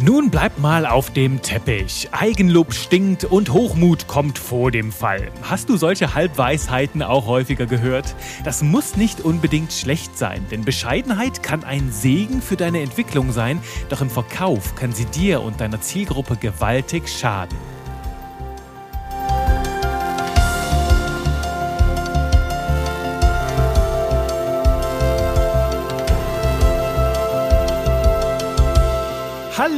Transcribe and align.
Nun 0.00 0.30
bleibt 0.30 0.58
mal 0.58 0.86
auf 0.86 1.12
dem 1.12 1.42
Teppich. 1.42 2.08
Eigenlob 2.12 2.72
stinkt 2.72 3.24
und 3.24 3.52
Hochmut 3.52 4.06
kommt 4.06 4.38
vor 4.38 4.70
dem 4.70 4.92
Fall. 4.92 5.30
Hast 5.42 5.68
du 5.68 5.76
solche 5.76 6.14
Halbweisheiten 6.14 7.02
auch 7.02 7.26
häufiger 7.26 7.66
gehört? 7.66 8.14
Das 8.44 8.62
muss 8.62 8.96
nicht 8.96 9.20
unbedingt 9.20 9.72
schlecht 9.72 10.16
sein, 10.16 10.46
denn 10.50 10.64
Bescheidenheit 10.64 11.42
kann 11.42 11.64
ein 11.64 11.92
Segen 11.92 12.40
für 12.40 12.56
deine 12.56 12.80
Entwicklung 12.80 13.32
sein, 13.32 13.60
doch 13.90 14.00
im 14.00 14.08
Verkauf 14.08 14.74
kann 14.76 14.92
sie 14.92 15.06
dir 15.06 15.42
und 15.42 15.60
deiner 15.60 15.80
Zielgruppe 15.80 16.36
gewaltig 16.36 17.08
schaden. 17.08 17.73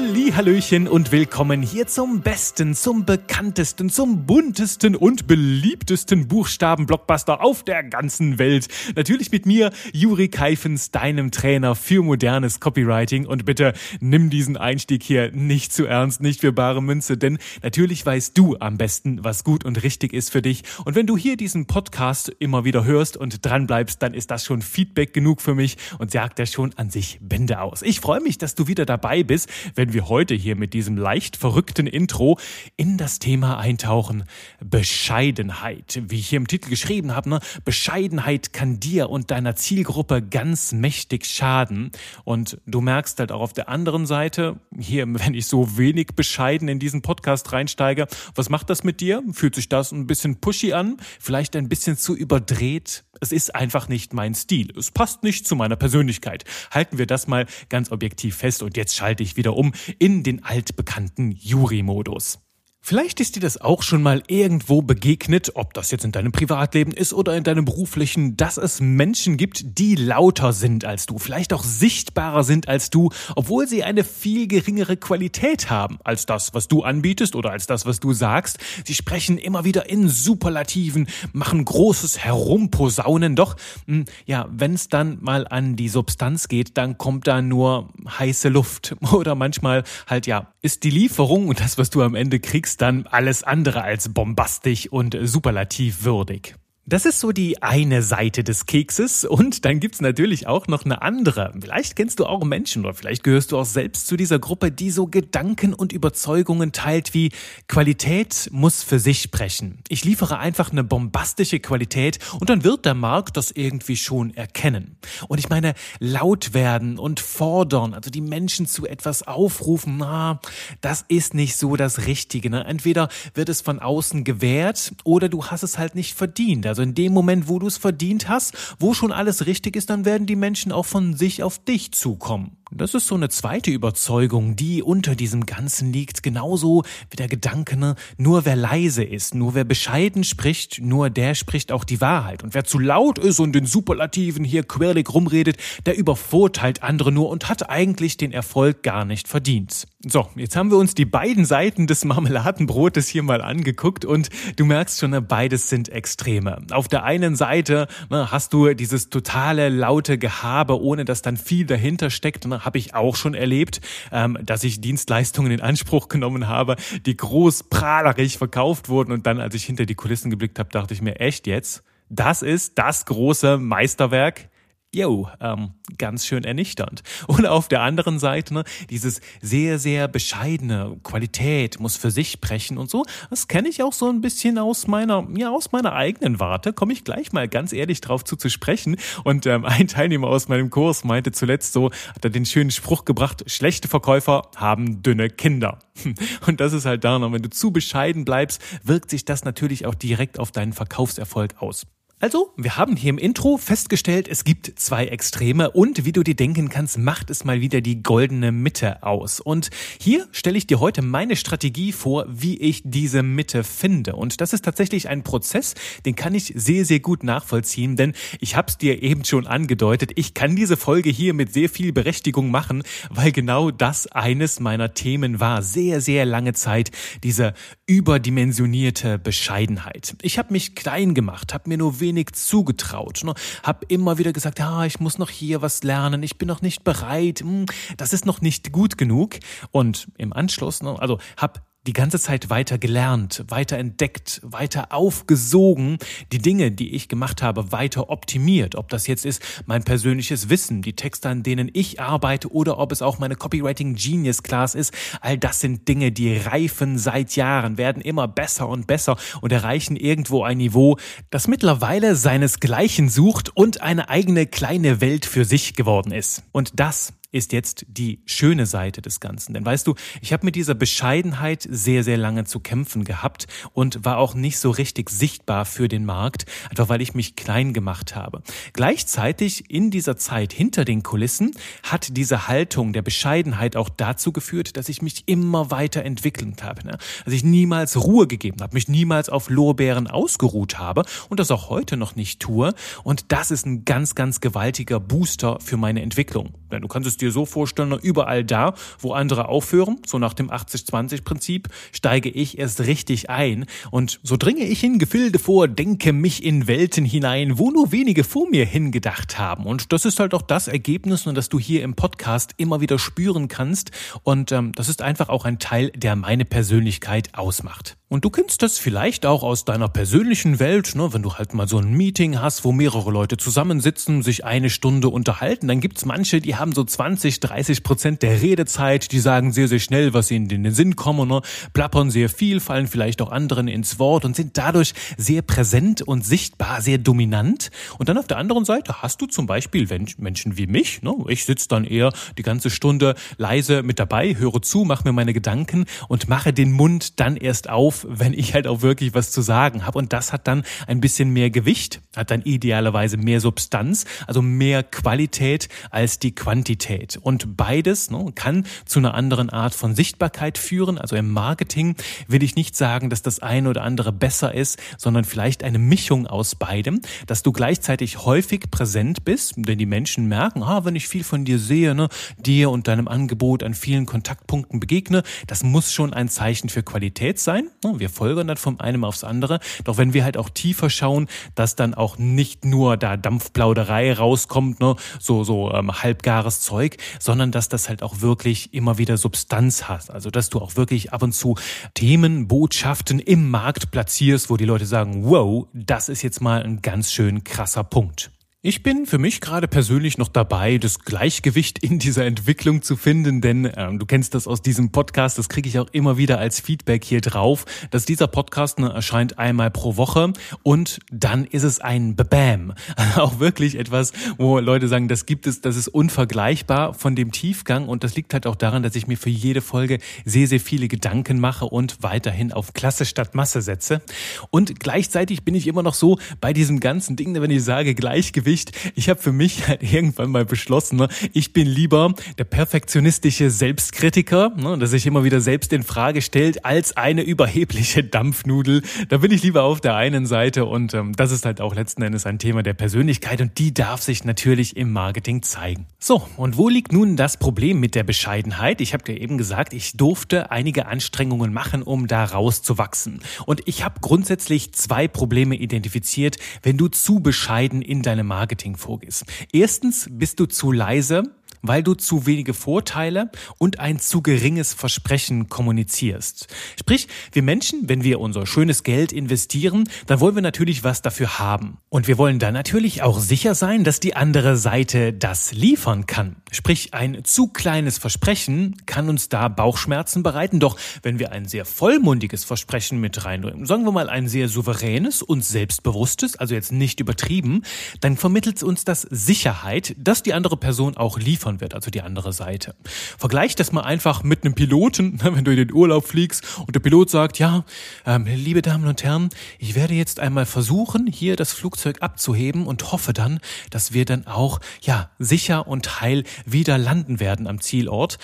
Hallöchen 0.06 0.86
und 0.86 1.10
willkommen 1.10 1.62
hier 1.62 1.88
zum 1.88 2.20
besten, 2.20 2.74
zum 2.76 3.04
bekanntesten, 3.04 3.90
zum 3.90 4.24
buntesten 4.24 4.94
und 4.94 5.26
beliebtesten 5.26 6.28
Buchstaben-Blockbuster 6.28 7.42
auf 7.42 7.64
der 7.64 7.82
ganzen 7.82 8.38
Welt. 8.38 8.68
Natürlich 8.94 9.32
mit 9.32 9.46
mir, 9.46 9.72
Juri 9.92 10.28
Keifens, 10.28 10.92
deinem 10.92 11.32
Trainer 11.32 11.74
für 11.74 12.04
modernes 12.04 12.60
Copywriting. 12.60 13.26
Und 13.26 13.46
bitte 13.46 13.72
nimm 13.98 14.30
diesen 14.30 14.56
Einstieg 14.56 15.02
hier 15.02 15.32
nicht 15.32 15.72
zu 15.72 15.86
ernst, 15.86 16.20
nicht 16.20 16.40
für 16.42 16.52
bare 16.52 16.82
Münze, 16.82 17.16
denn 17.16 17.38
natürlich 17.64 18.06
weißt 18.06 18.38
du 18.38 18.56
am 18.60 18.78
besten, 18.78 19.24
was 19.24 19.42
gut 19.42 19.64
und 19.64 19.82
richtig 19.82 20.12
ist 20.12 20.30
für 20.30 20.40
dich. 20.40 20.62
Und 20.84 20.94
wenn 20.94 21.08
du 21.08 21.16
hier 21.16 21.36
diesen 21.36 21.66
Podcast 21.66 22.28
immer 22.38 22.64
wieder 22.64 22.84
hörst 22.84 23.16
und 23.16 23.44
dran 23.44 23.66
bleibst, 23.66 24.02
dann 24.02 24.14
ist 24.14 24.30
das 24.30 24.44
schon 24.44 24.62
Feedback 24.62 25.12
genug 25.12 25.40
für 25.40 25.56
mich 25.56 25.78
und 25.98 26.12
sagt 26.12 26.38
ja 26.38 26.46
schon 26.46 26.72
an 26.76 26.90
sich 26.90 27.18
Bände 27.20 27.60
aus. 27.60 27.82
Ich 27.82 27.98
freue 27.98 28.20
mich, 28.20 28.38
dass 28.38 28.54
du 28.54 28.68
wieder 28.68 28.86
dabei 28.86 29.24
bist, 29.24 29.48
wenn 29.74 29.92
wir 29.92 29.95
heute 30.02 30.34
hier 30.34 30.56
mit 30.56 30.74
diesem 30.74 30.96
leicht 30.96 31.36
verrückten 31.36 31.86
Intro 31.86 32.38
in 32.76 32.98
das 32.98 33.18
Thema 33.18 33.58
eintauchen. 33.58 34.24
Bescheidenheit. 34.64 36.00
Wie 36.08 36.18
ich 36.18 36.28
hier 36.28 36.38
im 36.38 36.48
Titel 36.48 36.68
geschrieben 36.68 37.14
habe, 37.14 37.28
ne? 37.28 37.40
Bescheidenheit 37.64 38.52
kann 38.52 38.80
dir 38.80 39.10
und 39.10 39.30
deiner 39.30 39.56
Zielgruppe 39.56 40.22
ganz 40.22 40.72
mächtig 40.72 41.26
schaden. 41.26 41.90
Und 42.24 42.58
du 42.66 42.80
merkst 42.80 43.18
halt 43.18 43.32
auch 43.32 43.40
auf 43.40 43.52
der 43.52 43.68
anderen 43.68 44.06
Seite, 44.06 44.60
hier, 44.78 45.06
wenn 45.06 45.34
ich 45.34 45.46
so 45.46 45.76
wenig 45.76 46.08
bescheiden 46.16 46.68
in 46.68 46.78
diesen 46.78 47.02
Podcast 47.02 47.52
reinsteige, 47.52 48.06
was 48.34 48.48
macht 48.48 48.70
das 48.70 48.84
mit 48.84 49.00
dir? 49.00 49.22
Fühlt 49.32 49.54
sich 49.54 49.68
das 49.68 49.92
ein 49.92 50.06
bisschen 50.06 50.40
pushy 50.40 50.72
an? 50.72 50.96
Vielleicht 51.20 51.56
ein 51.56 51.68
bisschen 51.68 51.96
zu 51.96 52.16
überdreht? 52.16 53.04
Es 53.20 53.32
ist 53.32 53.54
einfach 53.54 53.88
nicht 53.88 54.12
mein 54.12 54.34
Stil. 54.34 54.72
Es 54.76 54.90
passt 54.90 55.22
nicht 55.22 55.46
zu 55.46 55.56
meiner 55.56 55.76
Persönlichkeit. 55.76 56.44
Halten 56.70 56.98
wir 56.98 57.06
das 57.06 57.26
mal 57.26 57.46
ganz 57.68 57.90
objektiv 57.90 58.36
fest 58.36 58.62
und 58.62 58.76
jetzt 58.76 58.96
schalte 58.96 59.22
ich 59.22 59.36
wieder 59.36 59.56
um 59.56 59.72
in 59.98 60.22
den 60.22 60.44
altbekannten 60.44 61.32
Jury-Modus. 61.32 62.45
Vielleicht 62.88 63.18
ist 63.18 63.34
dir 63.34 63.40
das 63.40 63.60
auch 63.60 63.82
schon 63.82 64.00
mal 64.00 64.22
irgendwo 64.28 64.80
begegnet, 64.80 65.50
ob 65.56 65.74
das 65.74 65.90
jetzt 65.90 66.04
in 66.04 66.12
deinem 66.12 66.30
Privatleben 66.30 66.92
ist 66.92 67.12
oder 67.12 67.36
in 67.36 67.42
deinem 67.42 67.64
beruflichen, 67.64 68.36
dass 68.36 68.58
es 68.58 68.80
Menschen 68.80 69.36
gibt, 69.36 69.80
die 69.80 69.96
lauter 69.96 70.52
sind 70.52 70.84
als 70.84 71.04
du, 71.06 71.18
vielleicht 71.18 71.52
auch 71.52 71.64
sichtbarer 71.64 72.44
sind 72.44 72.68
als 72.68 72.88
du, 72.90 73.10
obwohl 73.34 73.66
sie 73.66 73.82
eine 73.82 74.04
viel 74.04 74.46
geringere 74.46 74.96
Qualität 74.96 75.68
haben 75.68 75.98
als 76.04 76.26
das, 76.26 76.54
was 76.54 76.68
du 76.68 76.84
anbietest 76.84 77.34
oder 77.34 77.50
als 77.50 77.66
das, 77.66 77.86
was 77.86 77.98
du 77.98 78.12
sagst. 78.12 78.58
Sie 78.84 78.94
sprechen 78.94 79.36
immer 79.36 79.64
wieder 79.64 79.90
in 79.90 80.08
Superlativen, 80.08 81.08
machen 81.32 81.64
großes 81.64 82.20
Herumposaunen, 82.20 83.34
doch 83.34 83.56
hm, 83.88 84.04
ja, 84.26 84.46
wenn 84.48 84.74
es 84.74 84.88
dann 84.88 85.18
mal 85.20 85.48
an 85.48 85.74
die 85.74 85.88
Substanz 85.88 86.46
geht, 86.46 86.78
dann 86.78 86.98
kommt 86.98 87.26
da 87.26 87.42
nur 87.42 87.88
heiße 88.08 88.48
Luft 88.48 88.94
oder 89.12 89.34
manchmal 89.34 89.82
halt 90.06 90.28
ja, 90.28 90.52
ist 90.62 90.84
die 90.84 90.90
Lieferung 90.90 91.48
und 91.48 91.58
das, 91.58 91.78
was 91.78 91.90
du 91.90 92.00
am 92.02 92.14
Ende 92.14 92.38
kriegst, 92.38 92.75
dann 92.76 93.06
alles 93.06 93.42
andere 93.42 93.82
als 93.82 94.12
bombastisch 94.12 94.88
und 94.90 95.16
superlativ 95.22 96.04
würdig. 96.04 96.56
Das 96.88 97.04
ist 97.04 97.18
so 97.18 97.32
die 97.32 97.64
eine 97.64 98.00
Seite 98.00 98.44
des 98.44 98.64
Kekses 98.64 99.24
und 99.24 99.64
dann 99.64 99.80
gibt's 99.80 100.00
natürlich 100.00 100.46
auch 100.46 100.68
noch 100.68 100.84
eine 100.84 101.02
andere. 101.02 101.52
Vielleicht 101.60 101.96
kennst 101.96 102.20
du 102.20 102.26
auch 102.26 102.44
Menschen 102.44 102.84
oder 102.84 102.94
vielleicht 102.94 103.24
gehörst 103.24 103.50
du 103.50 103.58
auch 103.58 103.64
selbst 103.64 104.06
zu 104.06 104.16
dieser 104.16 104.38
Gruppe, 104.38 104.70
die 104.70 104.92
so 104.92 105.08
Gedanken 105.08 105.74
und 105.74 105.92
Überzeugungen 105.92 106.70
teilt 106.70 107.12
wie 107.12 107.32
Qualität 107.66 108.50
muss 108.52 108.84
für 108.84 109.00
sich 109.00 109.20
sprechen. 109.20 109.80
Ich 109.88 110.04
liefere 110.04 110.38
einfach 110.38 110.70
eine 110.70 110.84
bombastische 110.84 111.58
Qualität 111.58 112.20
und 112.38 112.50
dann 112.50 112.62
wird 112.62 112.84
der 112.84 112.94
Markt 112.94 113.36
das 113.36 113.50
irgendwie 113.50 113.96
schon 113.96 114.32
erkennen. 114.36 114.96
Und 115.26 115.40
ich 115.40 115.48
meine, 115.48 115.74
laut 115.98 116.54
werden 116.54 117.00
und 117.00 117.18
fordern, 117.18 117.94
also 117.94 118.10
die 118.10 118.20
Menschen 118.20 118.68
zu 118.68 118.86
etwas 118.86 119.24
aufrufen, 119.24 119.96
na, 119.98 120.40
das 120.82 121.04
ist 121.08 121.34
nicht 121.34 121.56
so 121.56 121.74
das 121.74 122.06
Richtige. 122.06 122.48
Ne? 122.48 122.64
Entweder 122.64 123.08
wird 123.34 123.48
es 123.48 123.60
von 123.60 123.80
außen 123.80 124.22
gewährt 124.22 124.92
oder 125.02 125.28
du 125.28 125.46
hast 125.46 125.64
es 125.64 125.78
halt 125.78 125.96
nicht 125.96 126.14
verdient. 126.14 126.64
Also 126.76 126.82
in 126.82 126.94
dem 126.94 127.14
Moment, 127.14 127.48
wo 127.48 127.58
du 127.58 127.66
es 127.66 127.78
verdient 127.78 128.28
hast, 128.28 128.54
wo 128.78 128.92
schon 128.92 129.10
alles 129.10 129.46
richtig 129.46 129.76
ist, 129.76 129.88
dann 129.88 130.04
werden 130.04 130.26
die 130.26 130.36
Menschen 130.36 130.72
auch 130.72 130.84
von 130.84 131.16
sich 131.16 131.42
auf 131.42 131.58
dich 131.58 131.92
zukommen. 131.92 132.58
Das 132.70 132.92
ist 132.92 133.06
so 133.06 133.14
eine 133.14 133.30
zweite 133.30 133.70
Überzeugung, 133.70 134.56
die 134.56 134.82
unter 134.82 135.14
diesem 135.14 135.46
Ganzen 135.46 135.90
liegt, 135.90 136.22
genauso 136.22 136.82
wie 137.10 137.16
der 137.16 137.28
Gedanke, 137.28 137.78
ne, 137.78 137.94
nur 138.18 138.44
wer 138.44 138.56
leise 138.56 139.04
ist, 139.04 139.34
nur 139.34 139.54
wer 139.54 139.64
bescheiden 139.64 140.22
spricht, 140.22 140.82
nur 140.82 141.08
der 141.08 141.34
spricht 141.34 141.72
auch 141.72 141.84
die 141.84 142.02
Wahrheit. 142.02 142.42
Und 142.42 142.52
wer 142.52 142.64
zu 142.64 142.78
laut 142.78 143.18
ist 143.18 143.40
und 143.40 143.56
in 143.56 143.64
Superlativen 143.64 144.44
hier 144.44 144.62
quirlig 144.62 145.08
rumredet, 145.14 145.56
der 145.86 145.96
übervorteilt 145.96 146.82
andere 146.82 147.10
nur 147.10 147.30
und 147.30 147.48
hat 147.48 147.70
eigentlich 147.70 148.18
den 148.18 148.32
Erfolg 148.32 148.82
gar 148.82 149.06
nicht 149.06 149.28
verdient. 149.28 149.86
So, 150.08 150.28
jetzt 150.36 150.54
haben 150.54 150.70
wir 150.70 150.78
uns 150.78 150.94
die 150.94 151.04
beiden 151.04 151.44
Seiten 151.44 151.88
des 151.88 152.04
Marmeladenbrotes 152.04 153.08
hier 153.08 153.24
mal 153.24 153.42
angeguckt 153.42 154.04
und 154.04 154.28
du 154.54 154.64
merkst 154.64 155.00
schon, 155.00 155.10
ne, 155.10 155.20
beides 155.20 155.68
sind 155.68 155.88
Extreme. 155.88 156.58
Auf 156.70 156.86
der 156.86 157.02
einen 157.02 157.34
Seite 157.34 157.88
ne, 158.08 158.30
hast 158.30 158.52
du 158.52 158.72
dieses 158.74 159.10
totale 159.10 159.68
laute 159.68 160.16
Gehabe, 160.16 160.80
ohne 160.80 161.04
dass 161.04 161.22
dann 161.22 161.36
viel 161.36 161.66
dahinter 161.66 162.10
steckt. 162.10 162.46
Ne, 162.46 162.64
habe 162.64 162.78
ich 162.78 162.94
auch 162.94 163.16
schon 163.16 163.34
erlebt, 163.34 163.80
ähm, 164.12 164.38
dass 164.40 164.62
ich 164.62 164.80
Dienstleistungen 164.80 165.50
in 165.50 165.60
Anspruch 165.60 166.06
genommen 166.06 166.46
habe, 166.46 166.76
die 167.04 167.16
groß 167.16 167.64
prahlerig 167.64 168.38
verkauft 168.38 168.88
wurden 168.88 169.10
und 169.10 169.26
dann, 169.26 169.40
als 169.40 169.56
ich 169.56 169.64
hinter 169.64 169.86
die 169.86 169.96
Kulissen 169.96 170.30
geblickt 170.30 170.60
habe, 170.60 170.68
dachte 170.70 170.94
ich 170.94 171.02
mir, 171.02 171.18
echt 171.18 171.48
jetzt? 171.48 171.82
Das 172.10 172.42
ist 172.42 172.78
das 172.78 173.06
große 173.06 173.58
Meisterwerk? 173.58 174.50
Yo, 174.96 175.28
ähm, 175.40 175.74
ganz 175.98 176.26
schön 176.26 176.44
ernüchternd. 176.44 177.02
Und 177.26 177.46
auf 177.46 177.68
der 177.68 177.82
anderen 177.82 178.18
Seite, 178.18 178.54
ne, 178.54 178.64
dieses 178.88 179.20
sehr, 179.42 179.78
sehr 179.78 180.08
bescheidene 180.08 180.98
Qualität 181.02 181.78
muss 181.78 181.96
für 181.96 182.10
sich 182.10 182.30
sprechen 182.30 182.78
und 182.78 182.90
so, 182.90 183.04
das 183.28 183.46
kenne 183.46 183.68
ich 183.68 183.82
auch 183.82 183.92
so 183.92 184.08
ein 184.08 184.20
bisschen 184.20 184.58
aus 184.58 184.86
meiner, 184.86 185.26
ja, 185.36 185.50
aus 185.50 185.72
meiner 185.72 185.92
eigenen 185.92 186.40
Warte, 186.40 186.72
komme 186.72 186.92
ich 186.92 187.04
gleich 187.04 187.32
mal 187.32 187.46
ganz 187.48 187.72
ehrlich 187.72 188.00
drauf 188.00 188.24
zu, 188.24 188.36
zu 188.36 188.48
sprechen. 188.48 188.96
Und 189.24 189.46
ähm, 189.46 189.64
ein 189.66 189.86
Teilnehmer 189.86 190.28
aus 190.28 190.48
meinem 190.48 190.70
Kurs 190.70 191.04
meinte 191.04 191.30
zuletzt 191.32 191.74
so, 191.74 191.90
hat 191.90 192.24
er 192.24 192.30
den 192.30 192.46
schönen 192.46 192.70
Spruch 192.70 193.04
gebracht, 193.04 193.44
schlechte 193.46 193.88
Verkäufer 193.88 194.42
haben 194.56 195.02
dünne 195.02 195.28
Kinder. 195.28 195.78
Und 196.46 196.60
das 196.60 196.72
ist 196.72 196.86
halt 196.86 197.04
da 197.04 197.18
noch, 197.18 197.32
wenn 197.32 197.42
du 197.42 197.50
zu 197.50 197.70
bescheiden 197.70 198.24
bleibst, 198.24 198.62
wirkt 198.82 199.10
sich 199.10 199.24
das 199.24 199.44
natürlich 199.44 199.84
auch 199.84 199.94
direkt 199.94 200.38
auf 200.38 200.52
deinen 200.52 200.72
Verkaufserfolg 200.72 201.60
aus. 201.60 201.86
Also, 202.18 202.54
wir 202.56 202.78
haben 202.78 202.96
hier 202.96 203.10
im 203.10 203.18
Intro 203.18 203.58
festgestellt, 203.58 204.26
es 204.26 204.44
gibt 204.44 204.72
zwei 204.76 205.04
Extreme 205.04 205.72
und 205.72 206.06
wie 206.06 206.12
du 206.12 206.22
dir 206.22 206.34
denken 206.34 206.70
kannst, 206.70 206.96
macht 206.96 207.28
es 207.28 207.44
mal 207.44 207.60
wieder 207.60 207.82
die 207.82 208.02
goldene 208.02 208.52
Mitte 208.52 209.02
aus. 209.02 209.38
Und 209.38 209.68
hier 210.00 210.26
stelle 210.32 210.56
ich 210.56 210.66
dir 210.66 210.80
heute 210.80 211.02
meine 211.02 211.36
Strategie 211.36 211.92
vor, 211.92 212.24
wie 212.26 212.56
ich 212.56 212.80
diese 212.86 213.22
Mitte 213.22 213.64
finde. 213.64 214.16
Und 214.16 214.40
das 214.40 214.54
ist 214.54 214.64
tatsächlich 214.64 215.10
ein 215.10 215.24
Prozess, 215.24 215.74
den 216.06 216.16
kann 216.16 216.34
ich 216.34 216.54
sehr, 216.56 216.86
sehr 216.86 217.00
gut 217.00 217.22
nachvollziehen, 217.22 217.96
denn 217.96 218.14
ich 218.40 218.56
habe 218.56 218.68
es 218.68 218.78
dir 218.78 219.02
eben 219.02 219.26
schon 219.26 219.46
angedeutet, 219.46 220.12
ich 220.14 220.32
kann 220.32 220.56
diese 220.56 220.78
Folge 220.78 221.10
hier 221.10 221.34
mit 221.34 221.52
sehr 221.52 221.68
viel 221.68 221.92
Berechtigung 221.92 222.50
machen, 222.50 222.82
weil 223.10 223.30
genau 223.30 223.70
das 223.70 224.06
eines 224.06 224.58
meiner 224.58 224.94
Themen 224.94 225.38
war. 225.38 225.60
Sehr, 225.60 226.00
sehr 226.00 226.24
lange 226.24 226.54
Zeit 226.54 226.92
diese 227.22 227.52
überdimensionierte 227.86 229.18
Bescheidenheit. 229.18 230.16
Ich 230.22 230.38
habe 230.38 230.54
mich 230.54 230.74
klein 230.74 231.12
gemacht, 231.12 231.52
habe 231.52 231.68
mir 231.68 231.76
nur 231.76 232.00
wenig 232.06 232.32
zugetraut. 232.32 233.22
Ne? 233.24 233.34
Hab 233.64 233.84
immer 233.90 234.18
wieder 234.18 234.32
gesagt, 234.32 234.60
ja, 234.60 234.84
ich 234.84 235.00
muss 235.00 235.18
noch 235.18 235.30
hier 235.30 235.60
was 235.60 235.82
lernen, 235.82 236.22
ich 236.22 236.38
bin 236.38 236.46
noch 236.46 236.62
nicht 236.62 236.84
bereit, 236.84 237.40
hm, 237.40 237.66
das 237.96 238.12
ist 238.12 238.26
noch 238.26 238.40
nicht 238.40 238.72
gut 238.72 238.96
genug. 238.96 239.34
Und 239.72 240.06
im 240.16 240.32
Anschluss, 240.32 240.82
ne, 240.82 240.96
also 241.00 241.18
hab 241.36 241.65
die 241.86 241.92
ganze 241.92 242.18
Zeit 242.18 242.50
weiter 242.50 242.78
gelernt, 242.78 243.44
weiter 243.48 243.78
entdeckt, 243.78 244.40
weiter 244.42 244.92
aufgesogen, 244.92 245.98
die 246.32 246.38
Dinge, 246.38 246.72
die 246.72 246.94
ich 246.94 247.08
gemacht 247.08 247.42
habe, 247.42 247.72
weiter 247.72 248.10
optimiert. 248.10 248.74
Ob 248.74 248.88
das 248.88 249.06
jetzt 249.06 249.24
ist 249.24 249.42
mein 249.66 249.84
persönliches 249.84 250.48
Wissen, 250.48 250.82
die 250.82 250.94
Texte, 250.94 251.28
an 251.28 251.42
denen 251.42 251.70
ich 251.72 252.00
arbeite 252.00 252.52
oder 252.52 252.78
ob 252.78 252.92
es 252.92 253.02
auch 253.02 253.18
meine 253.18 253.36
Copywriting 253.36 253.94
Genius 253.94 254.42
Class 254.42 254.74
ist. 254.74 254.92
All 255.20 255.38
das 255.38 255.60
sind 255.60 255.86
Dinge, 255.88 256.10
die 256.12 256.36
reifen 256.36 256.98
seit 256.98 257.36
Jahren, 257.36 257.78
werden 257.78 258.02
immer 258.02 258.26
besser 258.26 258.68
und 258.68 258.86
besser 258.86 259.16
und 259.40 259.52
erreichen 259.52 259.96
irgendwo 259.96 260.42
ein 260.42 260.58
Niveau, 260.58 260.98
das 261.30 261.46
mittlerweile 261.46 262.16
seinesgleichen 262.16 263.08
sucht 263.08 263.56
und 263.56 263.80
eine 263.80 264.08
eigene 264.08 264.46
kleine 264.46 265.00
Welt 265.00 265.26
für 265.26 265.44
sich 265.44 265.74
geworden 265.74 266.12
ist. 266.12 266.42
Und 266.52 266.80
das 266.80 267.12
ist 267.32 267.52
jetzt 267.52 267.86
die 267.88 268.20
schöne 268.26 268.66
Seite 268.66 269.02
des 269.02 269.20
Ganzen. 269.20 269.54
Denn 269.54 269.64
weißt 269.64 269.86
du, 269.86 269.94
ich 270.20 270.32
habe 270.32 270.44
mit 270.44 270.56
dieser 270.56 270.74
Bescheidenheit 270.74 271.66
sehr, 271.68 272.04
sehr 272.04 272.16
lange 272.16 272.44
zu 272.44 272.60
kämpfen 272.60 273.04
gehabt 273.04 273.46
und 273.72 274.04
war 274.04 274.18
auch 274.18 274.34
nicht 274.34 274.58
so 274.58 274.70
richtig 274.70 275.10
sichtbar 275.10 275.64
für 275.64 275.88
den 275.88 276.04
Markt, 276.04 276.46
einfach 276.70 276.88
weil 276.88 277.02
ich 277.02 277.14
mich 277.14 277.36
klein 277.36 277.72
gemacht 277.72 278.14
habe. 278.14 278.42
Gleichzeitig 278.72 279.70
in 279.70 279.90
dieser 279.90 280.16
Zeit 280.16 280.52
hinter 280.52 280.84
den 280.84 281.02
Kulissen 281.02 281.52
hat 281.82 282.16
diese 282.16 282.48
Haltung 282.48 282.92
der 282.92 283.02
Bescheidenheit 283.02 283.76
auch 283.76 283.88
dazu 283.88 284.32
geführt, 284.32 284.76
dass 284.76 284.88
ich 284.88 285.02
mich 285.02 285.24
immer 285.26 285.70
weiter 285.70 286.04
entwickeln 286.04 286.56
habe. 286.62 286.86
Ne? 286.86 286.98
Dass 287.24 287.34
ich 287.34 287.44
niemals 287.44 287.96
Ruhe 287.96 288.26
gegeben 288.26 288.58
habe, 288.60 288.74
mich 288.74 288.88
niemals 288.88 289.28
auf 289.28 289.50
Lorbeeren 289.50 290.06
ausgeruht 290.06 290.78
habe 290.78 291.04
und 291.28 291.40
das 291.40 291.50
auch 291.50 291.70
heute 291.70 291.96
noch 291.96 292.16
nicht 292.16 292.40
tue. 292.40 292.74
Und 293.02 293.32
das 293.32 293.50
ist 293.50 293.66
ein 293.66 293.84
ganz, 293.84 294.14
ganz 294.14 294.40
gewaltiger 294.40 295.00
Booster 295.00 295.58
für 295.60 295.76
meine 295.76 296.02
Entwicklung. 296.02 296.54
Denn 296.70 296.82
du 296.82 296.88
kannst 296.88 297.08
es 297.08 297.16
dir 297.16 297.30
so 297.30 297.46
vorstellen, 297.46 297.98
überall 298.02 298.44
da, 298.44 298.74
wo 298.98 299.12
andere 299.12 299.48
aufhören, 299.48 299.98
so 300.06 300.18
nach 300.18 300.34
dem 300.34 300.50
80-20-Prinzip, 300.50 301.68
steige 301.92 302.28
ich 302.28 302.58
erst 302.58 302.80
richtig 302.80 303.30
ein 303.30 303.66
und 303.90 304.20
so 304.22 304.36
dringe 304.36 304.64
ich 304.64 304.82
in 304.84 304.98
Gefilde 304.98 305.38
vor, 305.38 305.68
denke 305.68 306.12
mich 306.12 306.44
in 306.44 306.66
Welten 306.66 307.04
hinein, 307.04 307.58
wo 307.58 307.70
nur 307.70 307.92
wenige 307.92 308.24
vor 308.24 308.48
mir 308.50 308.64
hingedacht 308.64 309.38
haben. 309.38 309.64
Und 309.64 309.92
das 309.92 310.04
ist 310.04 310.20
halt 310.20 310.34
auch 310.34 310.42
das 310.42 310.68
Ergebnis, 310.68 311.24
das 311.24 311.48
du 311.48 311.58
hier 311.58 311.82
im 311.82 311.94
Podcast 311.94 312.54
immer 312.56 312.80
wieder 312.80 312.98
spüren 312.98 313.48
kannst. 313.48 313.90
Und 314.22 314.52
ähm, 314.52 314.72
das 314.72 314.88
ist 314.88 315.02
einfach 315.02 315.28
auch 315.28 315.44
ein 315.44 315.58
Teil, 315.58 315.90
der 315.90 316.16
meine 316.16 316.44
Persönlichkeit 316.44 317.34
ausmacht. 317.34 317.96
Und 318.08 318.24
du 318.24 318.30
kennst 318.30 318.62
das 318.62 318.78
vielleicht 318.78 319.26
auch 319.26 319.42
aus 319.42 319.64
deiner 319.64 319.88
persönlichen 319.88 320.60
Welt, 320.60 320.94
ne? 320.94 321.12
wenn 321.12 321.22
du 321.22 321.34
halt 321.34 321.54
mal 321.54 321.66
so 321.66 321.78
ein 321.78 321.92
Meeting 321.92 322.40
hast, 322.40 322.64
wo 322.64 322.70
mehrere 322.70 323.10
Leute 323.10 323.36
zusammensitzen, 323.36 324.22
sich 324.22 324.44
eine 324.44 324.70
Stunde 324.70 325.08
unterhalten, 325.08 325.66
dann 325.66 325.80
gibt's 325.80 326.04
manche, 326.04 326.40
die 326.40 326.54
haben 326.58 326.72
so 326.72 326.84
20, 326.84 327.40
30 327.40 327.82
Prozent 327.82 328.22
der 328.22 328.42
Redezeit, 328.42 329.12
die 329.12 329.20
sagen 329.20 329.52
sehr, 329.52 329.68
sehr 329.68 329.78
schnell, 329.78 330.14
was 330.14 330.30
ihnen 330.30 330.50
in 330.50 330.64
den 330.64 330.74
Sinn 330.74 330.96
kommen, 330.96 331.28
ne? 331.28 331.42
plappern 331.72 332.10
sehr 332.10 332.28
viel, 332.28 332.60
fallen 332.60 332.86
vielleicht 332.86 333.22
auch 333.22 333.30
anderen 333.30 333.68
ins 333.68 333.98
Wort 333.98 334.24
und 334.24 334.36
sind 334.36 334.56
dadurch 334.58 334.94
sehr 335.16 335.42
präsent 335.42 336.02
und 336.02 336.24
sichtbar, 336.24 336.80
sehr 336.80 336.98
dominant. 336.98 337.70
Und 337.98 338.08
dann 338.08 338.18
auf 338.18 338.26
der 338.26 338.38
anderen 338.38 338.64
Seite 338.64 339.02
hast 339.02 339.20
du 339.20 339.26
zum 339.26 339.46
Beispiel 339.46 339.86
Menschen 340.18 340.56
wie 340.56 340.66
mich, 340.66 341.02
ne? 341.02 341.14
ich 341.28 341.44
sitze 341.44 341.68
dann 341.68 341.84
eher 341.84 342.12
die 342.38 342.42
ganze 342.42 342.70
Stunde 342.70 343.14
leise 343.36 343.82
mit 343.82 343.98
dabei, 343.98 344.34
höre 344.36 344.62
zu, 344.62 344.84
mache 344.84 345.04
mir 345.04 345.12
meine 345.12 345.32
Gedanken 345.32 345.84
und 346.08 346.28
mache 346.28 346.52
den 346.52 346.72
Mund 346.72 347.20
dann 347.20 347.36
erst 347.36 347.68
auf, 347.68 348.06
wenn 348.08 348.32
ich 348.32 348.54
halt 348.54 348.66
auch 348.66 348.82
wirklich 348.82 349.14
was 349.14 349.30
zu 349.30 349.42
sagen 349.42 349.86
habe. 349.86 349.98
Und 349.98 350.12
das 350.12 350.32
hat 350.32 350.46
dann 350.46 350.64
ein 350.86 351.00
bisschen 351.00 351.30
mehr 351.30 351.50
Gewicht, 351.50 352.00
hat 352.14 352.30
dann 352.30 352.42
idealerweise 352.42 353.16
mehr 353.16 353.40
Substanz, 353.40 354.04
also 354.26 354.42
mehr 354.42 354.82
Qualität 354.82 355.68
als 355.90 356.18
die 356.18 356.34
Quantität. 356.46 357.18
Und 357.20 357.56
beides 357.56 358.12
ne, 358.12 358.30
kann 358.36 358.66
zu 358.84 359.00
einer 359.00 359.14
anderen 359.14 359.50
Art 359.50 359.74
von 359.74 359.96
Sichtbarkeit 359.96 360.58
führen. 360.58 360.96
Also 360.96 361.16
im 361.16 361.32
Marketing 361.32 361.96
will 362.28 362.44
ich 362.44 362.54
nicht 362.54 362.76
sagen, 362.76 363.10
dass 363.10 363.20
das 363.20 363.40
eine 363.40 363.68
oder 363.68 363.82
andere 363.82 364.12
besser 364.12 364.54
ist, 364.54 364.78
sondern 364.96 365.24
vielleicht 365.24 365.64
eine 365.64 365.80
Mischung 365.80 366.28
aus 366.28 366.54
beidem, 366.54 367.00
dass 367.26 367.42
du 367.42 367.50
gleichzeitig 367.50 368.24
häufig 368.24 368.70
präsent 368.70 369.24
bist, 369.24 369.54
denn 369.56 369.76
die 369.76 369.86
Menschen 369.86 370.26
merken, 370.26 370.62
ah, 370.62 370.84
wenn 370.84 370.94
ich 370.94 371.08
viel 371.08 371.24
von 371.24 371.44
dir 371.44 371.58
sehe, 371.58 371.96
ne, 371.96 372.08
dir 372.38 372.70
und 372.70 372.86
deinem 372.86 373.08
Angebot 373.08 373.64
an 373.64 373.74
vielen 373.74 374.06
Kontaktpunkten 374.06 374.78
begegne, 374.78 375.24
das 375.48 375.64
muss 375.64 375.92
schon 375.92 376.14
ein 376.14 376.28
Zeichen 376.28 376.68
für 376.68 376.84
Qualität 376.84 377.40
sein. 377.40 377.70
Ne, 377.82 377.94
wir 377.98 378.08
folgern 378.08 378.46
dann 378.46 378.56
vom 378.56 378.78
einen 378.78 379.02
aufs 379.02 379.24
andere. 379.24 379.58
Doch 379.82 379.98
wenn 379.98 380.14
wir 380.14 380.22
halt 380.22 380.36
auch 380.36 380.50
tiefer 380.50 380.90
schauen, 380.90 381.26
dass 381.56 381.74
dann 381.74 381.92
auch 381.92 382.18
nicht 382.18 382.64
nur 382.64 382.96
da 382.96 383.16
Dampfplauderei 383.16 384.12
rauskommt, 384.12 384.78
ne, 384.78 384.94
so, 385.18 385.42
so 385.42 385.72
ähm, 385.72 385.90
halbgares 386.36 386.60
Zeug, 386.60 386.96
sondern 387.18 387.50
dass 387.50 387.68
das 387.68 387.88
halt 387.88 388.02
auch 388.02 388.20
wirklich 388.20 388.74
immer 388.74 388.98
wieder 388.98 389.16
Substanz 389.16 389.84
hat. 389.84 390.10
Also 390.10 390.30
dass 390.30 390.50
du 390.50 390.60
auch 390.60 390.76
wirklich 390.76 391.12
ab 391.12 391.22
und 391.22 391.32
zu 391.32 391.56
Themen, 391.94 392.46
Botschaften 392.48 393.18
im 393.18 393.50
Markt 393.50 393.90
platzierst, 393.90 394.50
wo 394.50 394.56
die 394.56 394.64
Leute 394.64 394.86
sagen, 394.86 395.24
wow, 395.24 395.66
das 395.72 396.08
ist 396.08 396.22
jetzt 396.22 396.40
mal 396.40 396.62
ein 396.62 396.82
ganz 396.82 397.12
schön 397.12 397.42
krasser 397.42 397.84
Punkt. 397.84 398.30
Ich 398.68 398.82
bin 398.82 399.06
für 399.06 399.18
mich 399.18 399.40
gerade 399.40 399.68
persönlich 399.68 400.18
noch 400.18 400.26
dabei, 400.26 400.78
das 400.78 400.98
Gleichgewicht 400.98 401.78
in 401.84 402.00
dieser 402.00 402.24
Entwicklung 402.24 402.82
zu 402.82 402.96
finden, 402.96 403.40
denn 403.40 403.70
ähm, 403.76 404.00
du 404.00 404.06
kennst 404.06 404.34
das 404.34 404.48
aus 404.48 404.60
diesem 404.60 404.90
Podcast, 404.90 405.38
das 405.38 405.48
kriege 405.48 405.68
ich 405.68 405.78
auch 405.78 405.86
immer 405.92 406.16
wieder 406.16 406.40
als 406.40 406.58
Feedback 406.58 407.04
hier 407.04 407.20
drauf, 407.20 407.64
dass 407.92 408.06
dieser 408.06 408.26
Podcast 408.26 408.80
ne, 408.80 408.92
erscheint 408.92 409.38
einmal 409.38 409.70
pro 409.70 409.96
Woche 409.96 410.32
und 410.64 410.98
dann 411.12 411.44
ist 411.44 411.62
es 411.62 411.78
ein 411.78 412.16
Bam. 412.16 412.72
Auch 413.14 413.38
wirklich 413.38 413.78
etwas, 413.78 414.12
wo 414.36 414.58
Leute 414.58 414.88
sagen, 414.88 415.06
das 415.06 415.26
gibt 415.26 415.46
es, 415.46 415.60
das 415.60 415.76
ist 415.76 415.86
unvergleichbar 415.86 416.92
von 416.92 417.14
dem 417.14 417.30
Tiefgang 417.30 417.86
und 417.86 418.02
das 418.02 418.16
liegt 418.16 418.34
halt 418.34 418.48
auch 418.48 418.56
daran, 418.56 418.82
dass 418.82 418.96
ich 418.96 419.06
mir 419.06 419.16
für 419.16 419.30
jede 419.30 419.60
Folge 419.60 419.98
sehr, 420.24 420.48
sehr 420.48 420.58
viele 420.58 420.88
Gedanken 420.88 421.38
mache 421.38 421.66
und 421.66 422.02
weiterhin 422.02 422.52
auf 422.52 422.74
Klasse 422.74 423.04
statt 423.04 423.36
Masse 423.36 423.62
setze. 423.62 424.02
Und 424.50 424.80
gleichzeitig 424.80 425.44
bin 425.44 425.54
ich 425.54 425.68
immer 425.68 425.84
noch 425.84 425.94
so 425.94 426.18
bei 426.40 426.52
diesem 426.52 426.80
ganzen 426.80 427.14
Ding, 427.14 427.40
wenn 427.40 427.52
ich 427.52 427.62
sage 427.62 427.94
Gleichgewicht, 427.94 428.55
Sicht. 428.56 428.72
Ich 428.94 429.10
habe 429.10 429.20
für 429.20 429.32
mich 429.32 429.68
halt 429.68 429.82
irgendwann 429.82 430.30
mal 430.30 430.44
beschlossen, 430.44 430.96
ne, 430.96 431.08
ich 431.32 431.52
bin 431.52 431.66
lieber 431.66 432.14
der 432.38 432.44
perfektionistische 432.44 433.50
Selbstkritiker, 433.50 434.52
ne, 434.56 434.78
der 434.78 434.88
sich 434.88 435.06
immer 435.06 435.24
wieder 435.24 435.40
selbst 435.40 435.72
in 435.72 435.82
Frage 435.82 436.22
stellt, 436.22 436.64
als 436.64 436.96
eine 436.96 437.22
überhebliche 437.22 438.02
Dampfnudel. 438.02 438.82
Da 439.08 439.18
bin 439.18 439.30
ich 439.30 439.42
lieber 439.42 439.64
auf 439.64 439.80
der 439.80 439.94
einen 439.94 440.26
Seite 440.26 440.64
und 440.64 440.94
ähm, 440.94 441.12
das 441.14 441.32
ist 441.32 441.44
halt 441.44 441.60
auch 441.60 441.74
letzten 441.74 442.02
Endes 442.02 442.24
ein 442.24 442.38
Thema 442.38 442.62
der 442.62 442.72
Persönlichkeit 442.72 443.40
und 443.42 443.58
die 443.58 443.74
darf 443.74 444.00
sich 444.00 444.24
natürlich 444.24 444.76
im 444.76 444.90
Marketing 444.90 445.42
zeigen. 445.42 445.86
So, 445.98 446.26
und 446.36 446.56
wo 446.56 446.68
liegt 446.68 446.92
nun 446.92 447.16
das 447.16 447.36
Problem 447.36 447.78
mit 447.80 447.94
der 447.94 448.04
Bescheidenheit? 448.04 448.80
Ich 448.80 448.94
habe 448.94 449.04
dir 449.04 449.20
eben 449.20 449.36
gesagt, 449.36 449.74
ich 449.74 449.96
durfte 449.96 450.50
einige 450.50 450.86
Anstrengungen 450.86 451.52
machen, 451.52 451.82
um 451.82 452.06
da 452.06 452.24
rauszuwachsen. 452.24 453.20
Und 453.44 453.62
ich 453.66 453.84
habe 453.84 454.00
grundsätzlich 454.00 454.72
zwei 454.72 455.08
Probleme 455.08 455.56
identifiziert, 455.56 456.36
wenn 456.62 456.76
du 456.76 456.88
zu 456.88 457.20
bescheiden 457.20 457.82
in 457.82 458.02
deinem 458.02 458.28
Marketing 458.28 458.45
Marketing 458.46 458.76
vorgehst. 458.76 459.24
Erstens 459.52 460.08
bist 460.08 460.38
du 460.38 460.46
zu 460.46 460.70
leise 460.70 461.24
weil 461.62 461.82
du 461.82 461.94
zu 461.94 462.26
wenige 462.26 462.54
Vorteile 462.54 463.30
und 463.58 463.80
ein 463.80 463.98
zu 463.98 464.22
geringes 464.22 464.74
Versprechen 464.74 465.48
kommunizierst. 465.48 466.48
Sprich, 466.78 467.08
wir 467.32 467.42
Menschen, 467.42 467.88
wenn 467.88 468.02
wir 468.02 468.20
unser 468.20 468.46
schönes 468.46 468.82
Geld 468.82 469.12
investieren, 469.12 469.88
dann 470.06 470.20
wollen 470.20 470.34
wir 470.34 470.42
natürlich 470.42 470.84
was 470.84 471.02
dafür 471.02 471.38
haben. 471.38 471.78
Und 471.88 472.08
wir 472.08 472.18
wollen 472.18 472.38
dann 472.38 472.54
natürlich 472.54 473.02
auch 473.02 473.20
sicher 473.20 473.54
sein, 473.54 473.84
dass 473.84 474.00
die 474.00 474.16
andere 474.16 474.56
Seite 474.56 475.12
das 475.12 475.52
liefern 475.52 476.06
kann. 476.06 476.36
Sprich, 476.52 476.94
ein 476.94 477.24
zu 477.24 477.48
kleines 477.48 477.98
Versprechen 477.98 478.76
kann 478.86 479.08
uns 479.08 479.28
da 479.28 479.48
Bauchschmerzen 479.48 480.22
bereiten. 480.22 480.60
Doch 480.60 480.76
wenn 481.02 481.18
wir 481.18 481.32
ein 481.32 481.46
sehr 481.46 481.64
vollmundiges 481.64 482.44
Versprechen 482.44 483.00
mit 483.00 483.24
reinnehmen, 483.24 483.66
sagen 483.66 483.84
wir 483.84 483.92
mal 483.92 484.08
ein 484.08 484.28
sehr 484.28 484.48
souveränes 484.48 485.22
und 485.22 485.44
selbstbewusstes, 485.44 486.36
also 486.36 486.54
jetzt 486.54 486.72
nicht 486.72 487.00
übertrieben, 487.00 487.62
dann 488.00 488.16
vermittelt 488.16 488.62
uns 488.62 488.84
das 488.84 489.02
Sicherheit, 489.02 489.94
dass 489.98 490.22
die 490.22 490.34
andere 490.34 490.56
Person 490.56 490.96
auch 490.96 491.18
liefern 491.18 491.45
gefahren 491.46 491.60
wird, 491.60 491.74
also 491.74 491.90
die 491.90 492.02
andere 492.02 492.32
Seite. 492.32 492.74
Vergleich 493.18 493.54
das 493.54 493.72
mal 493.72 493.82
einfach 493.82 494.22
mit 494.22 494.44
einem 494.44 494.54
Piloten, 494.54 495.20
wenn 495.22 495.44
du 495.44 495.52
in 495.52 495.56
den 495.56 495.72
Urlaub 495.72 496.06
fliegst 496.06 496.44
und 496.58 496.74
der 496.74 496.80
Pilot 496.80 497.10
sagt, 497.10 497.38
ja, 497.38 497.64
ähm, 498.04 498.26
liebe 498.26 498.62
Damen 498.62 498.86
und 498.86 499.02
Herren, 499.02 499.30
ich 499.58 499.74
werde 499.74 499.94
jetzt 499.94 500.20
einmal 500.20 500.46
versuchen, 500.46 501.06
hier 501.06 501.36
das 501.36 501.52
Flugzeug 501.52 502.02
abzuheben 502.02 502.66
und 502.66 502.92
hoffe 502.92 503.12
dann, 503.12 503.40
dass 503.70 503.92
wir 503.92 504.04
dann 504.04 504.26
auch, 504.26 504.60
ja, 504.82 505.10
sicher 505.18 505.68
und 505.68 506.00
heil 506.00 506.24
wieder 506.44 506.78
landen 506.78 507.20
werden 507.20 507.46
am 507.46 507.60
Zielort. 507.60 508.18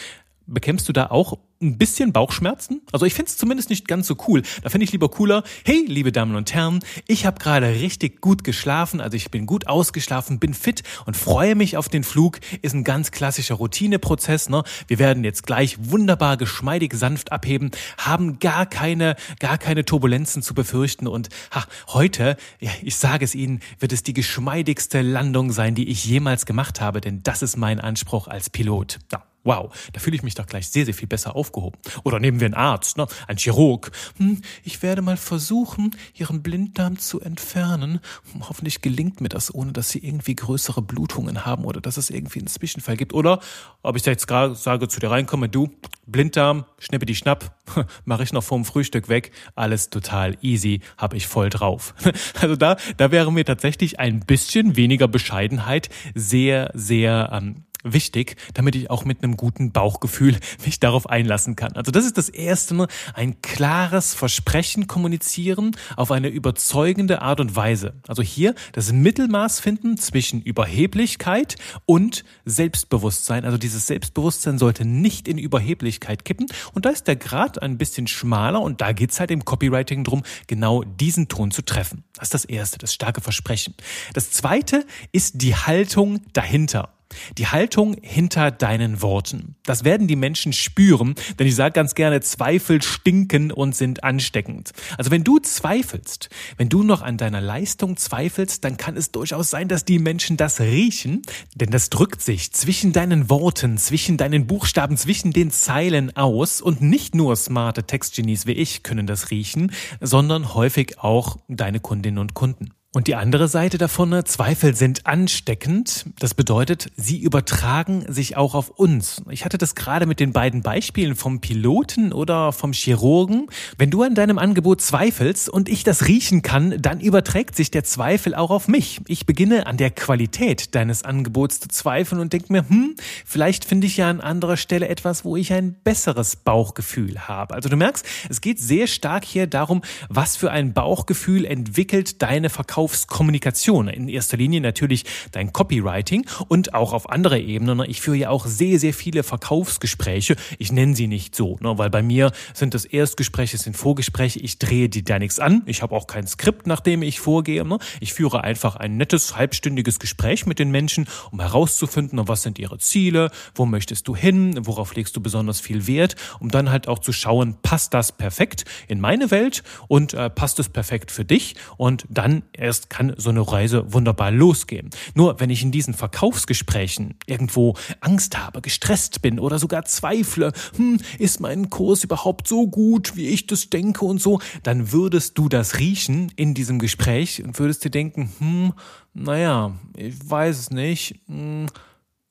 Bekämpfst 0.47 0.89
du 0.89 0.93
da 0.93 1.07
auch 1.07 1.39
ein 1.63 1.79
bisschen 1.79 2.13
Bauchschmerzen. 2.13 2.83
Also 2.93 3.07
ich 3.07 3.15
finde 3.15 3.31
es 3.31 3.37
zumindest 3.37 3.71
nicht 3.71 3.89
ganz 3.89 4.07
so 4.07 4.17
cool. 4.29 4.43
Da 4.63 4.69
finde 4.69 4.85
ich 4.85 4.93
lieber 4.93 5.09
cooler, 5.09 5.43
hey, 5.65 5.85
liebe 5.87 6.13
Damen 6.13 6.35
und 6.35 6.53
Herren, 6.53 6.81
ich 7.07 7.25
habe 7.25 7.39
gerade 7.39 7.69
richtig 7.69 8.21
gut 8.21 8.45
geschlafen, 8.45 9.01
also 9.01 9.17
ich 9.17 9.31
bin 9.31 9.47
gut 9.47 9.67
ausgeschlafen, 9.67 10.39
bin 10.39 10.55
fit 10.55 10.83
und 11.07 11.17
freue 11.17 11.55
mich 11.55 11.77
auf 11.77 11.89
den 11.89 12.05
Flug. 12.05 12.41
Ist 12.63 12.75
ein 12.75 12.85
ganz 12.85 13.11
klassischer 13.11 13.55
Routineprozess. 13.55 14.49
Ne? 14.49 14.65
Wir 14.89 14.99
werden 14.99 15.25
jetzt 15.25 15.45
gleich 15.47 15.77
wunderbar 15.79 16.37
geschmeidig 16.37 16.95
sanft 16.95 17.33
abheben, 17.33 17.71
haben 17.99 18.39
gar 18.39 18.67
keine, 18.67 19.17
gar 19.39 19.59
keine 19.59 19.85
Turbulenzen 19.85 20.43
zu 20.43 20.55
befürchten 20.55 21.07
und 21.07 21.29
ha, 21.53 21.65
heute, 21.89 22.37
ja, 22.61 22.71
ich 22.83 22.97
sage 22.97 23.25
es 23.25 23.35
Ihnen, 23.35 23.61
wird 23.79 23.93
es 23.93 24.03
die 24.03 24.15
geschmeidigste 24.15 25.03
Landung 25.03 25.53
sein, 25.53 25.75
die 25.75 25.89
ich 25.89 26.05
jemals 26.05 26.47
gemacht 26.47 26.81
habe, 26.81 27.01
denn 27.01 27.23
das 27.23 27.43
ist 27.43 27.57
mein 27.57 27.81
Anspruch 27.81 28.29
als 28.29 28.51
Pilot. 28.51 28.99
Ja. 29.13 29.32
Wow, 29.45 29.73
da 29.93 30.01
fühle 30.01 30.17
ich 30.17 30.23
mich 30.23 30.35
doch 30.35 30.47
gleich 30.47 30.69
sehr, 30.69 30.85
sehr 30.85 30.95
viel 30.95 31.09
besser 31.09 31.35
aufgehoben. 31.35 31.79
Oder 32.05 32.21
nehmen 32.21 32.41
wir 32.41 32.47
einen 32.47 32.55
Arzt, 32.55 32.97
ne? 32.97 33.07
ein 33.27 33.37
Chirurg. 33.37 33.91
Hm, 34.19 34.41
ich 34.63 34.83
werde 34.83 35.03
mal 35.03 35.17
versuchen, 35.17 35.97
Ihren 36.15 36.43
Blinddarm 36.43 36.99
zu 36.99 37.21
entfernen. 37.21 38.01
Hoffentlich 38.41 38.83
gelingt 38.83 39.21
mir 39.21 39.29
das, 39.29 39.53
ohne 39.53 39.73
dass 39.73 39.91
Sie 39.91 39.99
irgendwie 39.99 40.37
größere 40.37 40.83
Blutungen 40.83 41.45
haben 41.45 41.65
oder 41.65 41.81
dass 41.81 41.97
es 41.97 42.11
irgendwie 42.11 42.39
einen 42.39 42.49
Zwischenfall 42.49 42.97
gibt. 42.97 43.13
Oder 43.13 43.41
ob 43.83 43.97
ich 43.97 44.05
jetzt 44.05 44.29
gerade 44.29 44.55
sage, 44.55 44.89
zu 44.89 45.01
dir 45.01 45.11
reinkomme, 45.11 45.49
du, 45.49 45.71
Blinddarm, 46.07 46.65
schnippe 46.79 47.07
die 47.07 47.15
Schnapp, 47.15 47.57
mache 48.05 48.23
ich 48.23 48.33
noch 48.33 48.45
vorm 48.45 48.65
Frühstück 48.65 49.09
weg. 49.09 49.33
Alles 49.57 49.91
total 49.91 50.37
easy, 50.43 50.81
habe 50.97 51.17
ich 51.17 51.27
voll 51.27 51.51
drauf. 51.51 51.95
Also 52.41 52.57
da, 52.57 52.77
da 52.97 53.11
wäre 53.11 53.31
mir 53.33 53.45
tatsächlich 53.45 54.01
ein 54.01 54.21
bisschen 54.21 54.77
weniger 54.77 55.07
Bescheidenheit 55.07 55.91
sehr, 56.15 56.71
sehr 56.75 57.31
ähm, 57.33 57.65
wichtig, 57.83 58.37
damit 58.55 58.75
ich 58.75 58.91
auch 58.91 59.05
mit 59.05 59.23
einem 59.23 59.37
guten 59.37 59.73
Bauchgefühl 59.73 60.37
mich 60.65 60.81
darauf 60.81 61.09
einlassen 61.09 61.57
kann. 61.57 61.73
Also 61.73 61.91
das 61.91 62.05
ist 62.05 62.19
das 62.19 62.29
erste, 62.29 62.75
ne? 62.75 62.87
ein 63.15 63.41
klares 63.43 64.15
Versprechen 64.15 64.87
kommunizieren 64.87 65.77
auf 65.97 66.11
eine 66.11 66.29
überzeugende 66.29 67.23
Art 67.23 67.41
und 67.41 67.57
Weise. 67.57 67.95
Also 68.09 68.23
hier 68.23 68.55
das 68.73 68.93
Mittelmaß 68.93 69.61
finden 69.61 69.97
zwischen 69.97 70.43
Überheblichkeit 70.43 71.57
und 71.87 72.25
Selbstbewusstsein. 72.45 73.45
Also 73.45 73.59
dieses 73.59 73.87
Selbstbewusstsein 73.87 74.59
sollte 74.59 74.85
nicht 74.85 75.29
in 75.29 75.39
Überheblichkeit 75.39 76.25
kippen. 76.25 76.47
Und 76.73 76.85
da 76.85 76.91
ist 76.91 77.07
der 77.07 77.17
Grad 77.17 77.61
ein 77.63 77.79
bisschen 77.79 78.07
schmaler 78.07 78.61
und 78.61 78.81
da 78.81 78.93
geht's 78.93 79.21
halt 79.21 79.31
im 79.31 79.45
Copywriting 79.45 80.05
drum, 80.05 80.23
genau 80.47 80.83
diesen 80.83 81.29
Ton 81.29 81.51
zu 81.51 81.63
treffen. 81.63 82.05
Das 82.15 82.29
ist 82.29 82.35
das 82.35 82.45
erste, 82.45 82.79
das 82.79 82.95
starke 82.95 83.21
Versprechen. 83.21 83.75
Das 84.15 84.31
zweite 84.31 84.85
ist 85.13 85.43
die 85.43 85.55
Haltung 85.55 86.21
dahinter. 86.33 86.91
Die 87.39 87.47
Haltung 87.47 87.97
hinter 88.03 88.51
deinen 88.51 89.03
Worten. 89.03 89.57
Das 89.65 89.85
werden 89.85 90.07
die 90.07 90.17
Menschen 90.17 90.53
spüren, 90.53 91.15
denn 91.39 91.47
ich 91.47 91.55
sage 91.55 91.73
ganz 91.73 91.95
gerne, 91.95 92.21
Zweifel 92.21 92.83
stinken 92.83 93.51
und 93.51 93.75
sind 93.77 94.05
ansteckend. 94.05 94.73
Also 94.99 95.11
wenn 95.11 95.25
du 95.25 95.39
zweifelst, 95.39 96.31
wenn 96.57 96.69
du 96.69 96.83
noch 96.83 97.03
an 97.03 97.17
deiner 97.17 97.41
Leistung 97.41 97.97
zweifelst, 97.97 98.65
dann 98.65 98.77
kann 98.77 98.97
es 98.97 99.11
durchaus 99.13 99.51
sein, 99.51 99.69
dass 99.69 99.85
die 99.85 99.99
Menschen 99.99 100.37
das 100.37 100.61
riechen, 100.61 101.23
denn 101.55 101.71
das 101.71 101.91
drückt 101.91 102.23
sich 102.23 102.53
zwischen 102.53 102.93
deinen 102.93 103.31
Worten, 103.31 103.79
zwischen 103.79 104.17
deinen 104.17 104.47
Buchstaben, 104.47 104.97
zwischen 104.97 105.33
den 105.33 105.51
Zeilen 105.51 106.17
aus 106.17 106.61
und 106.61 106.81
nicht 106.83 107.15
nur 107.15 107.37
smarte 107.37 107.85
Textgenies 107.85 108.47
wie 108.47 108.53
ich 108.53 108.83
können 108.83 109.07
das 109.07 109.31
riechen, 109.31 109.73
sondern 110.01 110.55
häufig 110.55 110.99
auch 110.99 111.37
deine 111.49 111.81
Kundinnen 111.81 112.19
und 112.19 112.35
Kunden. 112.35 112.73
Und 112.95 113.07
die 113.07 113.15
andere 113.15 113.49
Seite 113.49 113.79
davon, 113.79 114.11
ne, 114.11 114.25
Zweifel 114.25 114.77
sind 114.77 115.07
ansteckend. 115.07 116.05
Das 116.19 116.35
bedeutet, 116.35 116.91
sie 116.95 117.23
übertragen 117.23 118.05
sich 118.07 118.37
auch 118.37 118.55
auf 118.55 118.69
uns. 118.69 119.23
Ich 119.31 119.47
hatte 119.47 119.57
das 119.57 119.75
gerade 119.75 120.05
mit 120.05 120.21
den 120.21 120.35
beiden 120.35 120.61
Beispielen 120.61 121.17
vom 121.17 121.41
Piloten 121.41 122.13
oder 122.13 122.53
vom 122.53 122.75
Chirurgen. 122.75 123.47
Wenn 123.79 123.91
du 123.91 124.03
an 124.03 124.15
deinem 124.15 124.37
Angebot 124.37 124.83
zweifelst 124.83 125.49
und 125.49 125.71
ich 125.71 125.85
das 125.85 126.07
riechen 126.07 126.43
kann, 126.43 126.83
dann 126.83 127.01
überträgt 127.01 127.57
sich 127.57 127.71
der 127.71 127.83
Zweifel 127.83 128.35
auch 128.35 128.51
auf 128.51 128.69
mich. 128.69 129.01
Ich 129.07 129.25
beginne 129.25 129.67
an 129.67 129.79
der 129.79 129.91
Qualität 129.91 130.75
deines 130.75 131.03
Angebots 131.03 131.61
zu 131.61 131.69
zweifeln 131.69 132.21
und 132.21 132.35
denke 132.35 132.53
mir, 132.53 132.69
hm, 132.69 132.97
vielleicht 133.25 133.65
finde 133.65 133.87
ich 133.87 133.97
ja 133.97 134.11
an 134.11 134.21
anderer 134.21 134.59
Stelle 134.59 134.89
etwas, 134.89 135.25
wo 135.25 135.39
ich 135.39 135.55
ein 135.55 135.77
besseres 135.83 136.37
Bauchgefühl 136.37 137.27
habe. 137.27 137.55
Also 137.55 137.71
du 137.71 137.77
merkst, 137.79 138.05
es 138.29 138.43
geht 138.43 138.61
sehr 138.61 138.87
stark 138.87 139.25
hier 139.25 139.47
darum, 139.47 139.81
was 140.11 140.37
für 140.37 140.51
ein 140.51 140.75
Bauchgefühl 140.75 141.47
entwickelt 141.47 142.21
deine 142.21 142.51
Verkaufs 142.51 142.82
Verkaufskommunikation. 142.83 143.87
In 143.89 144.09
erster 144.09 144.37
Linie 144.37 144.61
natürlich 144.61 145.05
dein 145.31 145.53
Copywriting 145.53 146.27
und 146.49 146.75
auch 146.75 146.93
auf 146.93 147.09
anderer 147.09 147.39
Ebene. 147.39 147.77
Ne? 147.77 147.87
Ich 147.87 148.01
führe 148.01 148.17
ja 148.17 148.31
auch 148.31 148.47
sehr, 148.47 148.81
sehr 148.81 148.93
viele 148.93 149.23
Verkaufsgespräche. 149.23 150.35
Ich 150.59 150.73
nenne 150.73 150.97
sie 150.97 151.07
nicht 151.07 151.37
so, 151.37 151.59
ne? 151.61 151.79
weil 151.79 151.91
bei 151.91 152.03
mir 152.03 152.33
sind 152.55 152.75
das 152.75 152.85
Erstgespräche, 152.85 153.57
sind 153.57 153.77
Vorgespräche. 153.77 154.41
Ich 154.41 154.59
drehe 154.59 154.89
die 154.89 155.05
da 155.05 155.21
nichts 155.21 155.39
an. 155.39 155.63
Ich 155.67 155.83
habe 155.83 155.95
auch 155.95 156.09
kein 156.09 156.27
Skript, 156.27 156.67
nach 156.67 156.81
dem 156.81 157.03
ich 157.03 157.21
vorgehe. 157.21 157.65
Ne? 157.65 157.79
Ich 158.01 158.15
führe 158.15 158.43
einfach 158.43 158.75
ein 158.75 158.97
nettes, 158.97 159.37
halbstündiges 159.37 160.01
Gespräch 160.01 160.45
mit 160.47 160.59
den 160.59 160.73
Menschen, 160.73 161.07
um 161.31 161.41
herauszufinden, 161.41 162.21
was 162.27 162.43
sind 162.43 162.59
ihre 162.59 162.79
Ziele, 162.79 163.31
wo 163.55 163.65
möchtest 163.65 164.09
du 164.09 164.17
hin, 164.17 164.59
worauf 164.67 164.97
legst 164.97 165.15
du 165.17 165.21
besonders 165.21 165.61
viel 165.61 165.87
Wert, 165.87 166.17
um 166.41 166.51
dann 166.51 166.71
halt 166.71 166.89
auch 166.89 166.99
zu 166.99 167.13
schauen, 167.13 167.57
passt 167.63 167.95
das 167.95 168.11
perfekt 168.11 168.65
in 168.89 169.01
meine 169.01 169.31
Welt 169.31 169.63
und 169.87 170.15
äh, 170.15 170.29
passt 170.31 170.59
es 170.59 170.69
perfekt 170.69 171.13
für 171.13 171.25
dich 171.25 171.55
und 171.77 172.07
dann 172.09 172.43
erst 172.53 172.72
erst 172.73 172.89
kann 172.89 173.13
so 173.19 173.29
eine 173.29 173.41
Reise 173.41 173.93
wunderbar 173.93 174.31
losgehen. 174.31 174.89
Nur 175.15 175.39
wenn 175.41 175.51
ich 175.51 175.63
in 175.63 175.73
diesen 175.73 175.93
Verkaufsgesprächen 175.93 177.17
irgendwo 177.27 177.75
Angst 178.01 178.39
habe, 178.39 178.63
gestresst 178.63 179.21
bin 179.21 179.39
oder 179.39 179.59
sogar 179.59 179.85
zweifle, 179.85 180.53
hm, 180.77 180.99
ist 181.19 181.41
mein 181.41 181.69
Kurs 181.69 182.03
überhaupt 182.03 182.49
so 182.49 182.67
gut, 182.67 183.15
wie 183.15 183.29
ich 183.29 183.47
das 183.47 183.69
denke 183.69 184.07
und 184.07 184.23
so, 184.23 184.41
dann 184.63 184.91
würdest 184.91 185.37
du 185.37 185.51
das 185.51 185.79
riechen 185.79 186.33
in 186.37 186.55
diesem 186.55 186.79
Gespräch 186.79 187.45
und 187.45 187.59
würdest 187.59 187.85
dir 187.85 187.91
denken, 187.91 188.33
hm, 188.39 188.73
naja, 189.13 189.75
ich 189.95 190.15
weiß 190.31 190.59
es 190.59 190.71
nicht, 190.71 191.21
hm, 191.27 191.67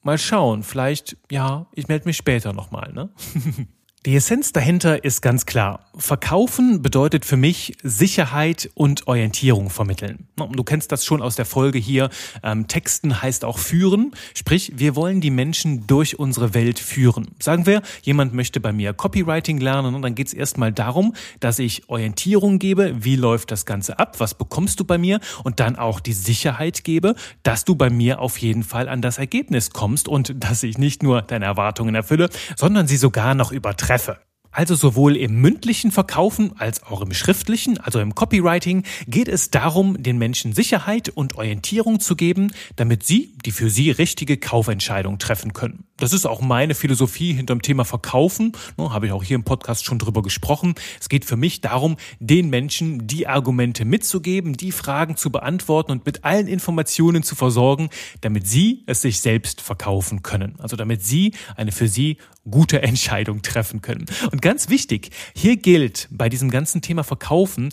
mal 0.02 0.18
schauen, 0.18 0.64
vielleicht, 0.64 1.18
ja, 1.30 1.68
ich 1.76 1.88
melde 1.88 2.06
mich 2.06 2.18
später 2.18 2.52
nochmal, 2.52 2.92
ne? 2.94 3.12
Die 4.08 4.16
Essenz 4.16 4.52
dahinter 4.52 5.04
ist 5.04 5.22
ganz 5.22 5.46
klar. 5.46 5.86
Verkaufen 5.96 6.82
bedeutet 6.82 7.24
für 7.24 7.38
mich 7.38 7.78
Sicherheit 7.84 8.68
und 8.74 9.06
Orientierung 9.06 9.70
vermitteln. 9.70 10.28
Du 10.54 10.64
kennst 10.64 10.92
das 10.92 11.06
schon 11.06 11.22
aus 11.22 11.36
der 11.36 11.46
Folge 11.46 11.78
hier. 11.78 12.10
Ähm, 12.42 12.68
Texten 12.68 13.22
heißt 13.22 13.46
auch 13.46 13.60
führen. 13.60 14.14
Sprich, 14.34 14.72
wir 14.76 14.96
wollen 14.96 15.22
die 15.22 15.30
Menschen 15.30 15.86
durch 15.86 16.18
unsere 16.18 16.56
Welt 16.56 16.80
führen. 16.80 17.28
Sagen 17.40 17.68
wir, 17.68 17.84
jemand 18.02 18.34
möchte 18.34 18.60
bei 18.60 18.74
mir 18.74 18.94
Copywriting 18.94 19.60
lernen 19.60 19.94
und 19.94 20.02
dann 20.02 20.16
geht 20.16 20.30
es 20.30 20.34
erstmal 20.34 20.72
darum, 20.72 21.14
dass 21.40 21.60
ich 21.60 21.88
Orientierung 21.88 22.58
gebe. 22.58 22.96
Wie 23.04 23.18
läuft 23.18 23.52
das 23.52 23.68
Ganze 23.68 24.00
ab? 24.00 24.16
Was 24.20 24.34
bekommst 24.34 24.80
du 24.80 24.84
bei 24.84 24.98
mir? 24.98 25.20
Und 25.44 25.60
dann 25.60 25.76
auch 25.76 26.00
die 26.00 26.14
Sicherheit 26.14 26.84
gebe, 26.84 27.14
dass 27.44 27.66
du 27.66 27.76
bei 27.76 27.92
mir 27.92 28.20
auf 28.20 28.40
jeden 28.40 28.64
Fall 28.64 28.90
an 28.90 29.04
das 29.04 29.20
Ergebnis 29.20 29.70
kommst 29.70 30.08
und 30.08 30.44
dass 30.44 30.64
ich 30.64 30.80
nicht 30.80 31.04
nur 31.04 31.22
deine 31.22 31.46
Erwartungen 31.46 31.94
erfülle, 31.94 32.30
sondern 32.56 32.88
sie 32.88 32.98
sogar 32.98 33.36
noch 33.36 33.52
übertreffe 33.52 33.91
treffen. 33.92 34.31
Also 34.52 34.76
sowohl 34.76 35.16
im 35.16 35.40
mündlichen 35.40 35.92
Verkaufen 35.92 36.52
als 36.58 36.84
auch 36.84 37.02
im 37.02 37.14
schriftlichen, 37.14 37.78
also 37.78 38.00
im 38.00 38.16
Copywriting, 38.16 38.84
geht 39.08 39.30
es 39.30 39.50
darum, 39.50 40.04
den 40.04 40.18
Menschen 40.18 40.52
Sicherheit 40.52 41.08
und 41.08 41.36
Orientierung 41.36 42.02
zu 42.02 42.18
geben, 42.18 42.52
damit 42.76 43.04
sie 43.04 43.34
die 43.46 43.52
für 43.52 43.70
sie 43.70 43.92
richtige 43.92 44.38
Kaufentscheidung 44.38 45.20
treffen 45.20 45.54
können. 45.54 45.86
Das 46.02 46.14
ist 46.14 46.26
auch 46.26 46.42
meine 46.42 46.76
Philosophie 46.76 47.32
hinterm 47.32 47.62
Thema 47.62 47.86
Verkaufen. 47.86 48.54
Ne, 48.76 48.92
habe 48.92 49.06
ich 49.06 49.12
auch 49.12 49.24
hier 49.24 49.36
im 49.36 49.44
Podcast 49.44 49.86
schon 49.86 50.00
drüber 50.00 50.24
gesprochen. 50.24 50.76
Es 51.00 51.10
geht 51.10 51.26
für 51.26 51.38
mich 51.38 51.62
darum, 51.62 51.96
den 52.20 52.50
Menschen 52.50 53.08
die 53.08 53.28
Argumente 53.28 53.86
mitzugeben, 53.86 54.58
die 54.58 54.72
Fragen 54.72 55.16
zu 55.16 55.30
beantworten 55.30 55.92
und 55.92 56.06
mit 56.06 56.26
allen 56.26 56.48
Informationen 56.48 57.24
zu 57.24 57.36
versorgen, 57.36 57.90
damit 58.22 58.48
sie 58.48 58.84
es 58.88 59.02
sich 59.02 59.22
selbst 59.22 59.62
verkaufen 59.62 60.24
können. 60.24 60.56
Also 60.60 60.76
damit 60.76 61.06
sie 61.06 61.34
eine 61.56 61.72
für 61.72 61.88
sie 61.88 62.18
gute 62.50 62.82
Entscheidung 62.82 63.44
treffen 63.44 63.82
können. 63.82 64.06
Und 64.32 64.41
ganz 64.42 64.70
wichtig, 64.70 65.12
hier 65.36 65.58
gilt 65.58 66.08
bei 66.12 66.30
diesem 66.30 66.50
ganzen 66.50 66.82
Thema 66.82 67.04
Verkaufen, 67.04 67.70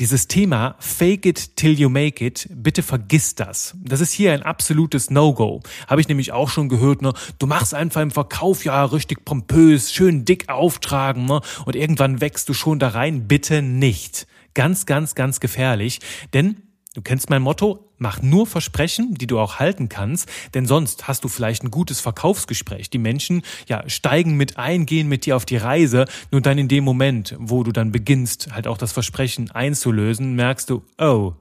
dieses 0.00 0.26
Thema 0.26 0.74
Fake 0.78 1.26
it 1.26 1.56
till 1.56 1.78
you 1.78 1.88
make 1.88 2.24
it, 2.24 2.48
bitte 2.50 2.82
vergiss 2.82 3.34
das. 3.34 3.76
Das 3.84 4.00
ist 4.00 4.12
hier 4.12 4.32
ein 4.32 4.42
absolutes 4.42 5.10
No-Go. 5.10 5.60
Habe 5.86 6.00
ich 6.00 6.08
nämlich 6.08 6.32
auch 6.32 6.48
schon 6.48 6.68
gehört, 6.68 7.02
ne? 7.02 7.12
Du 7.38 7.46
machst 7.46 7.74
einfach 7.74 8.00
im 8.00 8.10
Verkauf 8.10 8.64
ja 8.64 8.84
richtig 8.84 9.24
pompös, 9.24 9.92
schön 9.92 10.24
dick 10.24 10.48
auftragen, 10.48 11.26
ne? 11.26 11.40
Und 11.66 11.76
irgendwann 11.76 12.20
wächst 12.20 12.48
du 12.48 12.54
schon 12.54 12.78
da 12.78 12.88
rein. 12.88 13.28
Bitte 13.28 13.62
nicht. 13.62 14.26
Ganz, 14.54 14.86
ganz, 14.86 15.14
ganz 15.14 15.40
gefährlich. 15.40 16.00
Denn 16.32 16.56
Du 16.94 17.00
kennst 17.00 17.30
mein 17.30 17.40
Motto, 17.40 17.88
mach 17.96 18.20
nur 18.20 18.46
Versprechen, 18.46 19.14
die 19.14 19.26
du 19.26 19.38
auch 19.38 19.58
halten 19.58 19.88
kannst, 19.88 20.28
denn 20.52 20.66
sonst 20.66 21.08
hast 21.08 21.24
du 21.24 21.28
vielleicht 21.28 21.64
ein 21.64 21.70
gutes 21.70 22.00
Verkaufsgespräch. 22.00 22.90
Die 22.90 22.98
Menschen 22.98 23.40
ja 23.66 23.88
steigen 23.88 24.36
mit 24.36 24.58
ein, 24.58 24.84
gehen 24.84 25.08
mit 25.08 25.24
dir 25.24 25.36
auf 25.36 25.46
die 25.46 25.56
Reise, 25.56 26.04
nur 26.30 26.42
dann 26.42 26.58
in 26.58 26.68
dem 26.68 26.84
Moment, 26.84 27.34
wo 27.38 27.62
du 27.62 27.72
dann 27.72 27.92
beginnst, 27.92 28.52
halt 28.52 28.66
auch 28.66 28.76
das 28.76 28.92
Versprechen 28.92 29.50
einzulösen, 29.50 30.34
merkst 30.34 30.68
du, 30.68 30.82
oh, 30.98 31.32